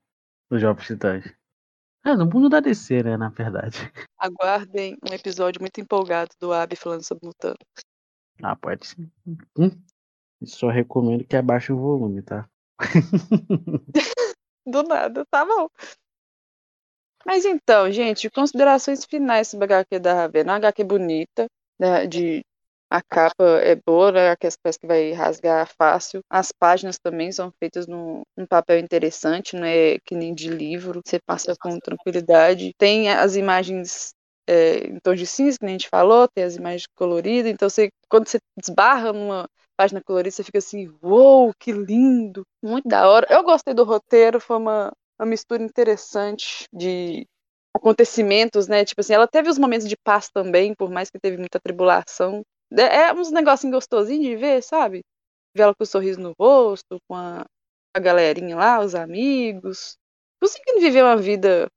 dos 0.50 0.62
Jovens 0.62 0.88
Titãs. 0.88 1.26
É, 2.06 2.16
no 2.16 2.26
mundo 2.26 2.48
da 2.48 2.62
DC, 2.62 3.04
né, 3.04 3.18
na 3.18 3.30
verdade. 3.30 3.92
Aguardem 4.18 4.98
um 5.04 5.14
episódio 5.14 5.62
muito 5.62 5.82
empolgado 5.82 6.32
do 6.40 6.54
Abby 6.54 6.76
falando 6.76 7.04
sobre 7.04 7.26
Mutano. 7.26 7.58
Ah, 8.44 8.56
pode 8.56 8.88
sim. 8.88 9.12
Hum. 9.58 9.70
Só 10.46 10.70
recomendo 10.70 11.26
que 11.26 11.36
abaixe 11.36 11.72
o 11.74 11.78
volume, 11.78 12.22
tá? 12.22 12.50
Do 14.66 14.84
nada, 14.84 15.26
tá 15.30 15.46
bom. 15.46 15.70
Mas 17.26 17.46
então, 17.46 17.92
gente, 17.92 18.30
considerações 18.30 19.06
finais 19.06 19.48
sobre 19.50 19.66
a 19.74 19.80
HQ 19.80 20.00
da 20.00 20.14
Ravena. 20.14 20.54
Uma 20.54 20.58
HQ 20.58 20.84
bonita, 20.84 21.48
né, 21.80 22.08
de 22.08 22.42
a 22.92 23.02
capa 23.04 23.44
é 23.62 23.76
boa, 23.76 24.12
né, 24.12 24.30
aquelas 24.32 24.56
peças 24.58 24.78
que 24.78 24.88
vai 24.88 25.12
rasgar 25.12 25.68
fácil. 25.78 26.22
As 26.30 26.52
páginas 26.52 26.98
também 26.98 27.32
são 27.32 27.52
feitas 27.60 27.86
num, 27.88 28.24
num 28.36 28.48
papel 28.48 28.80
interessante, 28.80 29.56
não 29.56 29.66
é 29.66 30.00
que 30.04 30.16
nem 30.16 30.34
de 30.34 30.50
livro, 30.50 31.02
você 31.06 31.20
passa 31.26 31.54
com 31.60 31.78
tranquilidade. 31.80 32.74
Tem 32.78 33.10
as 33.10 33.36
imagens 33.36 34.14
é, 34.50 34.88
em 34.88 35.00
tons 35.00 35.20
de 35.20 35.28
cinza, 35.28 35.60
que 35.60 35.66
nem 35.66 35.76
a 35.76 35.78
gente 35.78 35.90
falou, 35.90 36.28
tem 36.28 36.44
as 36.44 36.56
imagens 36.56 36.88
coloridas, 36.96 37.52
então 37.52 37.70
você, 37.70 37.90
quando 38.10 38.28
você 38.28 38.40
desbarra 38.58 39.14
numa 39.14 39.48
página 39.78 40.02
colorida, 40.04 40.32
você 40.32 40.44
fica 40.44 40.58
assim, 40.58 40.90
uou, 41.04 41.46
wow, 41.46 41.54
que 41.60 41.72
lindo, 41.72 42.44
muito 42.64 42.88
da 42.90 43.08
hora. 43.08 43.28
Eu 43.30 43.44
gostei 43.44 43.74
do 43.76 43.84
roteiro, 43.84 44.40
foi 44.40 44.58
uma, 44.58 44.92
uma 45.20 45.26
mistura 45.28 45.64
interessante 45.64 46.66
de 46.74 47.28
acontecimentos, 47.76 48.68
né? 48.68 48.84
Tipo 48.84 49.02
assim, 49.02 49.14
ela 49.14 49.28
teve 49.28 49.50
os 49.50 49.60
momentos 49.60 49.88
de 49.88 49.96
paz 50.04 50.30
também, 50.34 50.74
por 50.74 50.90
mais 50.90 51.10
que 51.12 51.20
teve 51.20 51.38
muita 51.38 51.60
tribulação. 51.60 52.42
É, 52.72 53.10
é 53.10 53.14
uns 53.14 53.32
negocinhos 53.32 53.76
gostosinhos 53.76 54.26
de 54.26 54.36
ver, 54.36 54.64
sabe? 54.64 55.02
Ver 55.56 55.64
ela 55.64 55.76
com 55.76 55.84
o 55.84 55.86
um 55.86 55.88
sorriso 55.88 56.20
no 56.20 56.34
rosto, 56.40 56.98
com 57.08 57.16
a, 57.16 57.46
a 57.96 58.00
galerinha 58.00 58.56
lá, 58.56 58.80
os 58.80 58.96
amigos. 58.96 59.96
Conseguindo 60.42 60.82
viver 60.82 61.04
uma 61.04 61.18
vida 61.18 61.70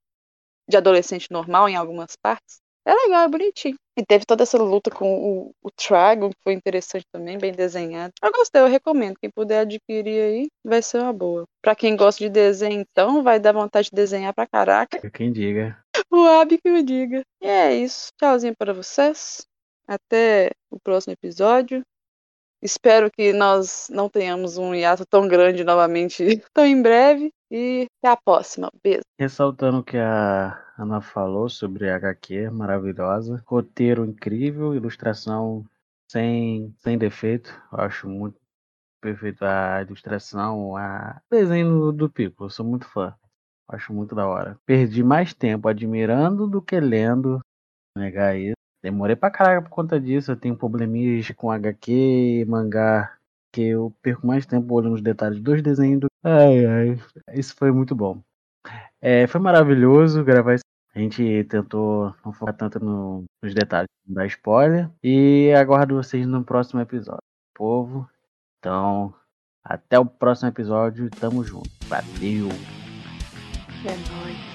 de 0.69 0.77
adolescente 0.77 1.31
normal 1.31 1.69
em 1.69 1.77
algumas 1.77 2.17
partes. 2.17 2.62
É 2.85 2.93
legal, 2.93 3.25
é 3.25 3.29
bonitinho. 3.29 3.77
E 3.97 4.05
teve 4.05 4.25
toda 4.25 4.43
essa 4.43 4.59
luta 4.59 4.91
com 4.91 5.15
o, 5.15 5.55
o 5.63 5.71
Trigon, 5.71 6.31
que 6.31 6.43
foi 6.43 6.53
interessante 6.55 7.05
também, 7.13 7.39
bem 7.39 7.53
desenhado. 7.53 8.13
Eu 8.23 8.33
gostei, 8.33 8.61
eu 8.61 8.67
recomendo. 8.67 9.19
Quem 9.21 9.31
puder 9.31 9.61
adquirir 9.61 10.21
aí, 10.21 10.49
vai 10.65 10.83
ser 10.83 10.99
uma 10.99 11.13
boa. 11.13 11.45
Pra 11.61 11.75
quem 11.77 11.95
gosta 11.95 12.25
de 12.25 12.31
desenho, 12.31 12.81
então, 12.81 13.23
vai 13.23 13.39
dar 13.39 13.53
vontade 13.53 13.91
de 13.91 13.97
desenhar 13.97 14.35
pra 14.35 14.47
caraca. 14.47 15.11
Quem 15.11 15.31
diga. 15.31 15.79
O 16.11 16.25
Ab 16.25 16.59
que 16.59 16.71
me 16.71 16.83
diga. 16.83 17.23
E 17.41 17.47
é 17.47 17.75
isso. 17.75 18.09
Tchauzinho 18.19 18.55
para 18.57 18.73
vocês. 18.73 19.47
Até 19.87 20.51
o 20.71 20.81
próximo 20.81 21.13
episódio. 21.13 21.83
Espero 22.63 23.11
que 23.11 23.33
nós 23.33 23.89
não 23.91 24.09
tenhamos 24.09 24.57
um 24.57 24.75
hiato 24.75 25.05
tão 25.05 25.27
grande 25.29 25.65
novamente 25.65 26.25
tão 26.55 26.65
em 26.65 26.81
breve. 26.81 27.31
E 27.51 27.87
até 27.99 28.13
a 28.13 28.17
próxima. 28.17 28.71
Beijo. 28.83 29.03
Ressaltando 29.19 29.81
o 29.81 29.85
que 29.85 29.99
a 29.99 30.62
Ana 30.79 31.01
falou 31.01 31.49
sobre 31.49 31.91
HQ, 31.91 32.51
maravilhosa. 32.51 33.43
Roteiro 33.47 34.05
incrível, 34.05 34.75
ilustração 34.75 35.65
sem, 36.11 36.75
sem 36.79 36.97
defeito. 36.97 37.51
Eu 37.73 37.81
acho 37.81 38.09
muito 38.09 38.39
perfeito 39.01 39.45
a 39.45 39.83
ilustração, 39.83 40.77
a 40.77 41.21
desenho 41.31 41.93
do 41.93 42.09
Pico. 42.09 42.45
Eu 42.45 42.51
sou 42.51 42.65
muito 42.65 42.87
fã. 42.87 43.15
Acho 43.69 43.93
muito 43.93 44.15
da 44.15 44.27
hora. 44.27 44.59
Perdi 44.67 45.03
mais 45.03 45.35
tempo 45.35 45.69
admirando 45.69 46.47
do 46.47 46.61
que 46.61 46.79
lendo. 46.79 47.41
Negar 47.97 48.37
isso. 48.37 48.57
Demorei 48.83 49.17
pra 49.17 49.31
caralho 49.31 49.63
por 49.63 49.71
conta 49.71 50.01
disso. 50.01 50.33
Eu 50.33 50.37
tenho 50.37 50.57
probleminhas 50.57 51.31
com 51.31 51.51
HQ 51.51 51.93
e 51.93 52.45
mangá. 52.45 53.17
Que 53.53 53.69
eu 53.69 53.95
perco 54.01 54.27
mais 54.27 54.47
tempo 54.47 54.73
olhando 54.75 54.95
os 54.95 55.03
detalhes 55.03 55.41
dos 55.41 55.63
desenhos. 55.63 56.07
Ai, 56.23 56.65
ai. 56.65 56.99
Isso 57.35 57.55
foi 57.55 57.71
muito 57.71 57.95
bom. 57.95 58.23
É, 59.01 59.27
foi 59.27 59.41
maravilhoso 59.41 60.25
gravar 60.25 60.55
isso. 60.55 60.65
A 60.95 60.99
gente 60.99 61.45
tentou 61.45 62.15
não 62.25 62.33
focar 62.33 62.55
tanto 62.55 62.79
no, 62.79 63.25
nos 63.43 63.55
detalhes 63.55 63.89
da 64.07 64.27
spoiler. 64.27 64.91
E 65.03 65.53
aguardo 65.57 65.97
vocês 65.97 66.27
no 66.27 66.45
próximo 66.45 66.81
episódio. 66.81 67.23
Povo. 67.55 68.09
Então, 68.59 69.15
até 69.65 69.99
o 69.99 70.05
próximo 70.05 70.49
episódio. 70.49 71.09
Tamo 71.11 71.43
junto. 71.43 71.71
Valeu. 71.89 72.49
É 73.85 73.97
nóis. 74.11 74.52